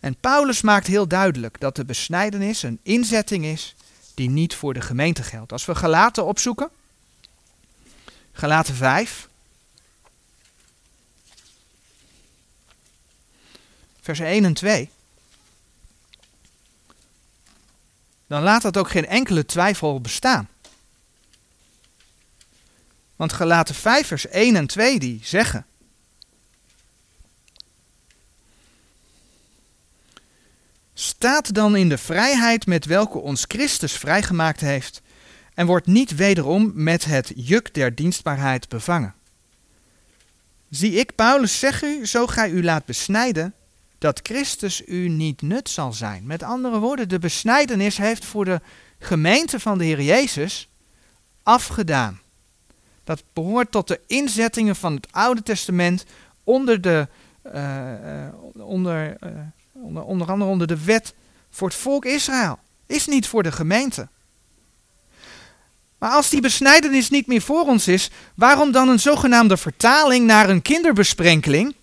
En 0.00 0.16
Paulus 0.20 0.60
maakt 0.60 0.86
heel 0.86 1.08
duidelijk 1.08 1.60
dat 1.60 1.76
de 1.76 1.84
besnijdenis 1.84 2.62
een 2.62 2.78
inzetting 2.82 3.44
is 3.44 3.74
die 4.14 4.30
niet 4.30 4.54
voor 4.54 4.74
de 4.74 4.80
gemeente 4.80 5.22
geldt. 5.22 5.52
Als 5.52 5.64
we 5.64 5.74
Galaten 5.74 6.24
opzoeken, 6.24 6.70
Galaten 8.32 8.74
5, 8.74 9.28
vers 14.04 14.18
1 14.18 14.44
en 14.44 14.54
2, 14.54 14.90
dan 18.26 18.42
laat 18.42 18.62
dat 18.62 18.76
ook 18.76 18.90
geen 18.90 19.06
enkele 19.06 19.46
twijfel 19.46 20.00
bestaan. 20.00 20.48
Want 23.16 23.32
Galaten 23.32 23.74
5 23.74 24.06
vers 24.06 24.26
1 24.26 24.56
en 24.56 24.66
2 24.66 24.98
die 24.98 25.20
zeggen 25.22 25.66
Staat 30.94 31.54
dan 31.54 31.76
in 31.76 31.88
de 31.88 31.98
vrijheid 31.98 32.66
met 32.66 32.84
welke 32.84 33.18
ons 33.18 33.44
Christus 33.48 33.92
vrijgemaakt 33.92 34.60
heeft 34.60 35.02
en 35.54 35.66
wordt 35.66 35.86
niet 35.86 36.14
wederom 36.14 36.72
met 36.74 37.04
het 37.04 37.32
juk 37.34 37.74
der 37.74 37.94
dienstbaarheid 37.94 38.68
bevangen. 38.68 39.14
Zie 40.70 40.92
ik 40.92 41.14
Paulus 41.14 41.58
zeggen, 41.58 42.06
zo 42.06 42.26
gij 42.26 42.50
u 42.50 42.64
laat 42.64 42.84
besnijden, 42.84 43.54
dat 44.04 44.20
Christus 44.22 44.82
u 44.86 45.08
niet 45.08 45.42
nut 45.42 45.68
zal 45.68 45.92
zijn. 45.92 46.26
Met 46.26 46.42
andere 46.42 46.78
woorden, 46.78 47.08
de 47.08 47.18
besnijdenis 47.18 47.96
heeft 47.96 48.24
voor 48.24 48.44
de 48.44 48.60
gemeente 48.98 49.60
van 49.60 49.78
de 49.78 49.84
Heer 49.84 50.02
Jezus 50.02 50.68
afgedaan. 51.42 52.20
Dat 53.04 53.22
behoort 53.32 53.70
tot 53.70 53.88
de 53.88 54.00
inzettingen 54.06 54.76
van 54.76 54.94
het 54.94 55.06
Oude 55.10 55.42
Testament 55.42 56.04
onder 56.42 56.80
de, 56.80 57.08
uh, 57.54 58.66
onder, 58.66 59.16
uh, 59.24 59.30
onder, 59.72 60.02
onder 60.02 60.30
andere 60.30 60.50
onder 60.50 60.66
de 60.66 60.84
wet 60.84 61.14
voor 61.50 61.68
het 61.68 61.76
volk 61.76 62.04
Israël. 62.04 62.58
Is 62.86 63.06
niet 63.06 63.26
voor 63.26 63.42
de 63.42 63.52
gemeente. 63.52 64.08
Maar 65.98 66.10
als 66.10 66.30
die 66.30 66.40
besnijdenis 66.40 67.10
niet 67.10 67.26
meer 67.26 67.42
voor 67.42 67.66
ons 67.66 67.88
is, 67.88 68.10
waarom 68.34 68.72
dan 68.72 68.88
een 68.88 69.00
zogenaamde 69.00 69.56
vertaling 69.56 70.26
naar 70.26 70.48
een 70.48 70.62
kinderbesprenkeling? 70.62 71.74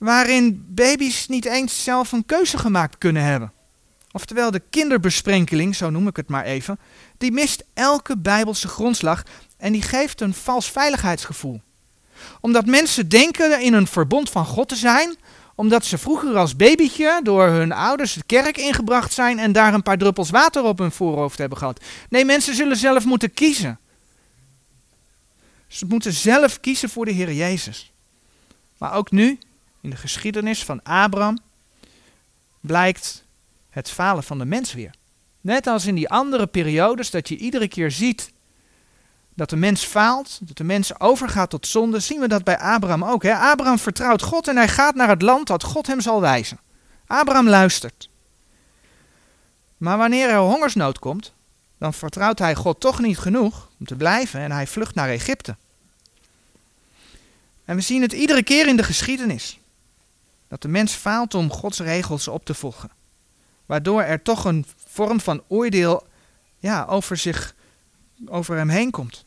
Waarin 0.00 0.64
baby's 0.68 1.28
niet 1.28 1.44
eens 1.44 1.84
zelf 1.84 2.12
een 2.12 2.26
keuze 2.26 2.58
gemaakt 2.58 2.98
kunnen 2.98 3.22
hebben. 3.22 3.52
Oftewel 4.12 4.50
de 4.50 4.62
kinderbesprenkeling, 4.70 5.76
zo 5.76 5.90
noem 5.90 6.06
ik 6.06 6.16
het 6.16 6.28
maar 6.28 6.44
even, 6.44 6.78
die 7.18 7.32
mist 7.32 7.64
elke 7.74 8.18
bijbelse 8.18 8.68
grondslag 8.68 9.22
en 9.56 9.72
die 9.72 9.82
geeft 9.82 10.20
een 10.20 10.34
vals 10.34 10.70
veiligheidsgevoel. 10.70 11.60
Omdat 12.40 12.66
mensen 12.66 13.08
denken 13.08 13.60
in 13.60 13.72
een 13.72 13.86
verbond 13.86 14.30
van 14.30 14.46
God 14.46 14.68
te 14.68 14.76
zijn, 14.76 15.16
omdat 15.54 15.84
ze 15.84 15.98
vroeger 15.98 16.36
als 16.36 16.56
babytje 16.56 17.20
door 17.22 17.46
hun 17.48 17.72
ouders 17.72 18.12
de 18.12 18.22
kerk 18.26 18.56
ingebracht 18.56 19.12
zijn 19.12 19.38
en 19.38 19.52
daar 19.52 19.74
een 19.74 19.82
paar 19.82 19.98
druppels 19.98 20.30
water 20.30 20.62
op 20.62 20.78
hun 20.78 20.92
voorhoofd 20.92 21.38
hebben 21.38 21.58
gehad. 21.58 21.84
Nee, 22.08 22.24
mensen 22.24 22.54
zullen 22.54 22.76
zelf 22.76 23.04
moeten 23.04 23.34
kiezen. 23.34 23.78
Ze 25.68 25.86
moeten 25.86 26.12
zelf 26.12 26.60
kiezen 26.60 26.88
voor 26.88 27.04
de 27.04 27.12
Heer 27.12 27.32
Jezus. 27.32 27.92
Maar 28.78 28.92
ook 28.92 29.10
nu, 29.10 29.38
in 29.80 29.90
de 29.90 29.96
geschiedenis 29.96 30.64
van 30.64 30.82
Abraham, 30.82 31.38
blijkt 32.60 33.24
het 33.70 33.90
falen 33.90 34.22
van 34.22 34.38
de 34.38 34.44
mens 34.44 34.72
weer. 34.72 34.94
Net 35.40 35.66
als 35.66 35.86
in 35.86 35.94
die 35.94 36.08
andere 36.08 36.46
periodes, 36.46 37.10
dat 37.10 37.28
je 37.28 37.36
iedere 37.36 37.68
keer 37.68 37.90
ziet 37.90 38.32
dat 39.34 39.50
de 39.50 39.56
mens 39.56 39.84
faalt, 39.84 40.38
dat 40.40 40.56
de 40.56 40.64
mens 40.64 41.00
overgaat 41.00 41.50
tot 41.50 41.66
zonde, 41.66 42.00
zien 42.00 42.20
we 42.20 42.28
dat 42.28 42.44
bij 42.44 42.58
Abraham 42.58 43.04
ook. 43.04 43.22
Hè? 43.22 43.34
Abraham 43.34 43.78
vertrouwt 43.78 44.22
God 44.22 44.48
en 44.48 44.56
hij 44.56 44.68
gaat 44.68 44.94
naar 44.94 45.08
het 45.08 45.22
land 45.22 45.46
dat 45.46 45.62
God 45.62 45.86
hem 45.86 46.00
zal 46.00 46.20
wijzen. 46.20 46.58
Abraham 47.06 47.48
luistert. 47.48 48.08
Maar 49.76 49.98
wanneer 49.98 50.28
er 50.28 50.38
hongersnood 50.38 50.98
komt, 50.98 51.32
dan 51.78 51.94
vertrouwt 51.94 52.38
hij 52.38 52.54
God 52.54 52.80
toch 52.80 53.00
niet 53.00 53.18
genoeg 53.18 53.68
om 53.78 53.86
te 53.86 53.96
blijven 53.96 54.40
en 54.40 54.52
hij 54.52 54.66
vlucht 54.66 54.94
naar 54.94 55.08
Egypte. 55.08 55.56
En 57.64 57.76
we 57.76 57.82
zien 57.82 58.02
het 58.02 58.12
iedere 58.12 58.42
keer 58.42 58.68
in 58.68 58.76
de 58.76 58.82
geschiedenis. 58.82 59.59
Dat 60.50 60.62
de 60.62 60.68
mens 60.68 60.92
faalt 60.92 61.34
om 61.34 61.52
Gods 61.52 61.78
regels 61.78 62.28
op 62.28 62.44
te 62.44 62.54
volgen. 62.54 62.90
Waardoor 63.66 64.02
er 64.02 64.22
toch 64.22 64.44
een 64.44 64.66
vorm 64.86 65.20
van 65.20 65.42
oordeel 65.48 66.06
ja, 66.58 66.84
over, 66.88 67.16
zich, 67.16 67.54
over 68.26 68.56
hem 68.56 68.68
heen 68.68 68.90
komt. 68.90 69.24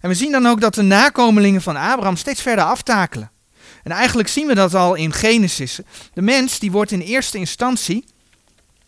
En 0.00 0.08
we 0.08 0.14
zien 0.14 0.32
dan 0.32 0.46
ook 0.46 0.60
dat 0.60 0.74
de 0.74 0.82
nakomelingen 0.82 1.62
van 1.62 1.76
Abraham 1.76 2.16
steeds 2.16 2.42
verder 2.42 2.64
aftakelen. 2.64 3.30
En 3.82 3.92
eigenlijk 3.92 4.28
zien 4.28 4.46
we 4.46 4.54
dat 4.54 4.74
al 4.74 4.94
in 4.94 5.12
Genesis. 5.12 5.80
De 6.12 6.22
mens 6.22 6.58
die 6.58 6.70
wordt 6.70 6.90
in 6.90 7.00
eerste 7.00 7.38
instantie 7.38 8.04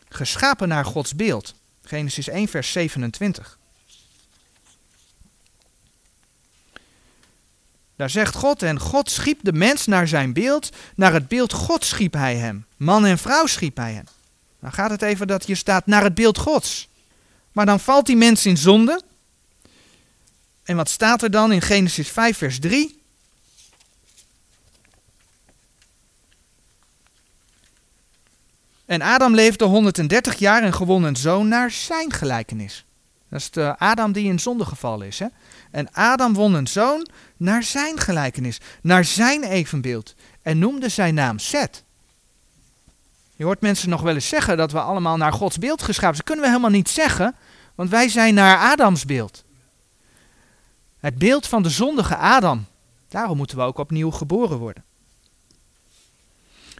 geschapen 0.08 0.68
naar 0.68 0.84
Gods 0.84 1.14
beeld. 1.14 1.54
Genesis 1.82 2.28
1 2.28 2.48
vers 2.48 2.72
27. 2.72 3.58
Daar 8.02 8.10
zegt 8.10 8.34
God, 8.34 8.62
en 8.62 8.80
God 8.80 9.10
schiep 9.10 9.38
de 9.42 9.52
mens 9.52 9.86
naar 9.86 10.08
zijn 10.08 10.32
beeld, 10.32 10.70
naar 10.94 11.12
het 11.12 11.28
beeld 11.28 11.52
God 11.52 11.84
schiep 11.84 12.12
hij 12.12 12.36
hem. 12.36 12.66
Man 12.76 13.06
en 13.06 13.18
vrouw 13.18 13.46
schiep 13.46 13.76
hij 13.76 13.92
hem. 13.92 14.04
Dan 14.60 14.72
gaat 14.72 14.90
het 14.90 15.02
even 15.02 15.26
dat 15.26 15.46
je 15.46 15.54
staat 15.54 15.86
naar 15.86 16.02
het 16.02 16.14
beeld 16.14 16.38
Gods. 16.38 16.88
Maar 17.52 17.66
dan 17.66 17.80
valt 17.80 18.06
die 18.06 18.16
mens 18.16 18.46
in 18.46 18.56
zonde. 18.56 19.02
En 20.62 20.76
wat 20.76 20.88
staat 20.88 21.22
er 21.22 21.30
dan 21.30 21.52
in 21.52 21.62
Genesis 21.62 22.08
5, 22.08 22.36
vers 22.36 22.58
3? 22.58 23.00
En 28.84 29.02
Adam 29.02 29.34
leefde 29.34 29.64
130 29.64 30.38
jaar 30.38 30.62
en 30.62 30.74
gewon 30.74 31.02
een 31.02 31.16
zoon 31.16 31.48
naar 31.48 31.70
zijn 31.70 32.12
gelijkenis. 32.12 32.84
Dat 33.28 33.40
is 33.40 33.50
de 33.50 33.78
Adam 33.78 34.12
die 34.12 34.28
in 34.28 34.38
zonde 34.38 34.64
gevallen 34.64 35.06
is. 35.06 35.18
Hè? 35.18 35.26
En 35.70 35.92
Adam 35.92 36.34
won 36.34 36.54
een 36.54 36.66
zoon 36.66 37.08
naar 37.42 37.62
zijn 37.62 37.98
gelijkenis, 37.98 38.60
naar 38.82 39.04
zijn 39.04 39.44
evenbeeld. 39.44 40.14
En 40.42 40.58
noemde 40.58 40.88
zijn 40.88 41.14
naam 41.14 41.38
Seth. 41.38 41.82
Je 43.36 43.44
hoort 43.44 43.60
mensen 43.60 43.88
nog 43.88 44.00
wel 44.00 44.14
eens 44.14 44.28
zeggen 44.28 44.56
dat 44.56 44.72
we 44.72 44.80
allemaal 44.80 45.16
naar 45.16 45.32
Gods 45.32 45.58
beeld 45.58 45.82
geschapen 45.82 46.16
zijn. 46.16 46.16
Dat 46.16 46.24
kunnen 46.24 46.44
we 46.44 46.50
helemaal 46.50 46.78
niet 46.78 46.88
zeggen, 46.88 47.34
want 47.74 47.90
wij 47.90 48.08
zijn 48.08 48.34
naar 48.34 48.58
Adams 48.58 49.04
beeld. 49.04 49.44
Het 51.00 51.18
beeld 51.18 51.46
van 51.46 51.62
de 51.62 51.70
zondige 51.70 52.16
Adam. 52.16 52.66
Daarom 53.08 53.36
moeten 53.36 53.56
we 53.56 53.62
ook 53.62 53.78
opnieuw 53.78 54.10
geboren 54.10 54.58
worden. 54.58 54.84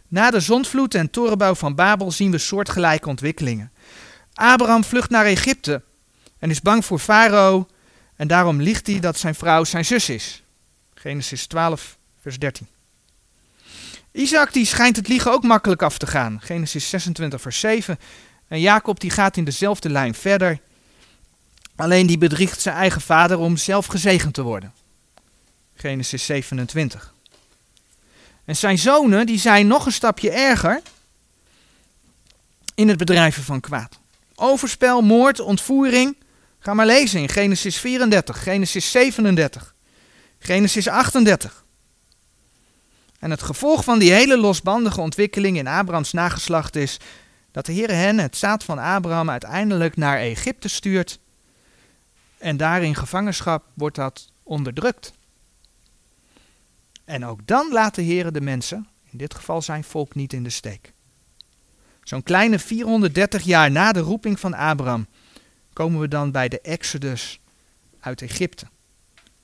Na 0.07 0.31
de 0.31 0.39
zondvloed 0.39 0.95
en 0.95 1.09
torenbouw 1.09 1.55
van 1.55 1.75
Babel 1.75 2.11
zien 2.11 2.31
we 2.31 2.37
soortgelijke 2.37 3.09
ontwikkelingen. 3.09 3.71
Abraham 4.33 4.83
vlucht 4.83 5.09
naar 5.09 5.25
Egypte 5.25 5.81
en 6.39 6.49
is 6.49 6.61
bang 6.61 6.85
voor 6.85 6.99
Farao 6.99 7.67
en 8.15 8.27
daarom 8.27 8.61
liegt 8.61 8.87
hij 8.87 8.99
dat 8.99 9.17
zijn 9.17 9.35
vrouw 9.35 9.63
zijn 9.63 9.85
zus 9.85 10.09
is. 10.09 10.42
Genesis 11.03 11.45
12, 11.45 11.97
vers 12.21 12.39
13. 12.39 12.67
Isaac 14.11 14.53
die 14.53 14.65
schijnt 14.65 14.95
het 14.95 15.07
liegen 15.07 15.31
ook 15.31 15.43
makkelijk 15.43 15.81
af 15.81 15.97
te 15.97 16.07
gaan. 16.07 16.41
Genesis 16.41 16.89
26, 16.89 17.41
vers 17.41 17.59
7. 17.59 17.99
En 18.47 18.59
Jacob 18.59 18.99
die 18.99 19.09
gaat 19.09 19.37
in 19.37 19.43
dezelfde 19.43 19.89
lijn 19.89 20.13
verder. 20.13 20.59
Alleen 21.75 22.07
die 22.07 22.17
bedriegt 22.17 22.61
zijn 22.61 22.75
eigen 22.75 23.01
vader 23.01 23.37
om 23.37 23.57
zelf 23.57 23.85
gezegend 23.85 24.33
te 24.33 24.41
worden. 24.41 24.73
Genesis 25.75 26.25
27. 26.25 27.13
En 28.45 28.55
zijn 28.55 28.77
zonen 28.77 29.25
die 29.25 29.39
zijn 29.39 29.67
nog 29.67 29.85
een 29.85 29.91
stapje 29.91 30.31
erger 30.31 30.81
in 32.75 32.87
het 32.87 32.97
bedrijven 32.97 33.43
van 33.43 33.59
kwaad. 33.59 33.99
Overspel, 34.35 35.01
moord, 35.01 35.39
ontvoering. 35.39 36.17
Ga 36.59 36.73
maar 36.73 36.85
lezen 36.85 37.21
in 37.21 37.29
Genesis 37.29 37.77
34, 37.77 38.43
Genesis 38.43 38.91
37, 38.91 39.72
Genesis 40.43 40.87
38. 40.87 41.63
En 43.19 43.31
het 43.31 43.41
gevolg 43.41 43.83
van 43.83 43.99
die 43.99 44.11
hele 44.11 44.37
losbandige 44.37 45.01
ontwikkeling 45.01 45.57
in 45.57 45.67
Abrahams 45.67 46.11
nageslacht 46.11 46.75
is 46.75 46.99
dat 47.51 47.65
de 47.65 47.71
Heer 47.71 47.89
hen, 47.89 48.17
het 48.17 48.37
zaad 48.37 48.63
van 48.63 48.79
Abraham, 48.79 49.29
uiteindelijk 49.29 49.97
naar 49.97 50.17
Egypte 50.17 50.67
stuurt. 50.67 51.19
En 52.37 52.57
daar 52.57 52.83
in 52.83 52.95
gevangenschap 52.95 53.63
wordt 53.73 53.95
dat 53.95 54.29
onderdrukt. 54.43 55.13
En 57.05 57.25
ook 57.25 57.39
dan 57.45 57.71
laat 57.71 57.95
de 57.95 58.01
Heer 58.01 58.31
de 58.31 58.41
mensen, 58.41 58.87
in 59.11 59.17
dit 59.17 59.33
geval 59.33 59.61
zijn 59.61 59.83
volk, 59.83 60.15
niet 60.15 60.33
in 60.33 60.43
de 60.43 60.49
steek. 60.49 60.93
Zo'n 62.03 62.23
kleine 62.23 62.59
430 62.59 63.43
jaar 63.43 63.71
na 63.71 63.91
de 63.91 63.99
roeping 63.99 64.39
van 64.39 64.53
Abraham 64.53 65.07
komen 65.73 65.99
we 65.99 66.07
dan 66.07 66.31
bij 66.31 66.49
de 66.49 66.61
Exodus 66.61 67.39
uit 67.99 68.21
Egypte. 68.21 68.65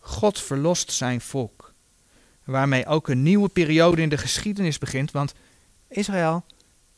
God 0.09 0.41
verlost 0.41 0.91
zijn 0.91 1.21
volk. 1.21 1.73
Waarmee 2.43 2.85
ook 2.85 3.07
een 3.07 3.23
nieuwe 3.23 3.49
periode 3.49 4.01
in 4.01 4.09
de 4.09 4.17
geschiedenis 4.17 4.77
begint, 4.77 5.11
want 5.11 5.33
Israël 5.87 6.45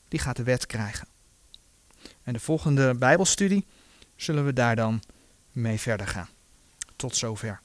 die 0.07 0.19
gaat 0.19 0.35
de 0.35 0.43
wet 0.43 0.65
krijgen. 0.65 1.07
En 2.23 2.33
de 2.33 2.39
volgende 2.39 2.93
Bijbelstudie 2.93 3.65
zullen 4.15 4.45
we 4.45 4.53
daar 4.53 4.75
dan 4.75 5.01
mee 5.51 5.79
verder 5.79 6.07
gaan. 6.07 6.29
Tot 6.95 7.15
zover. 7.15 7.61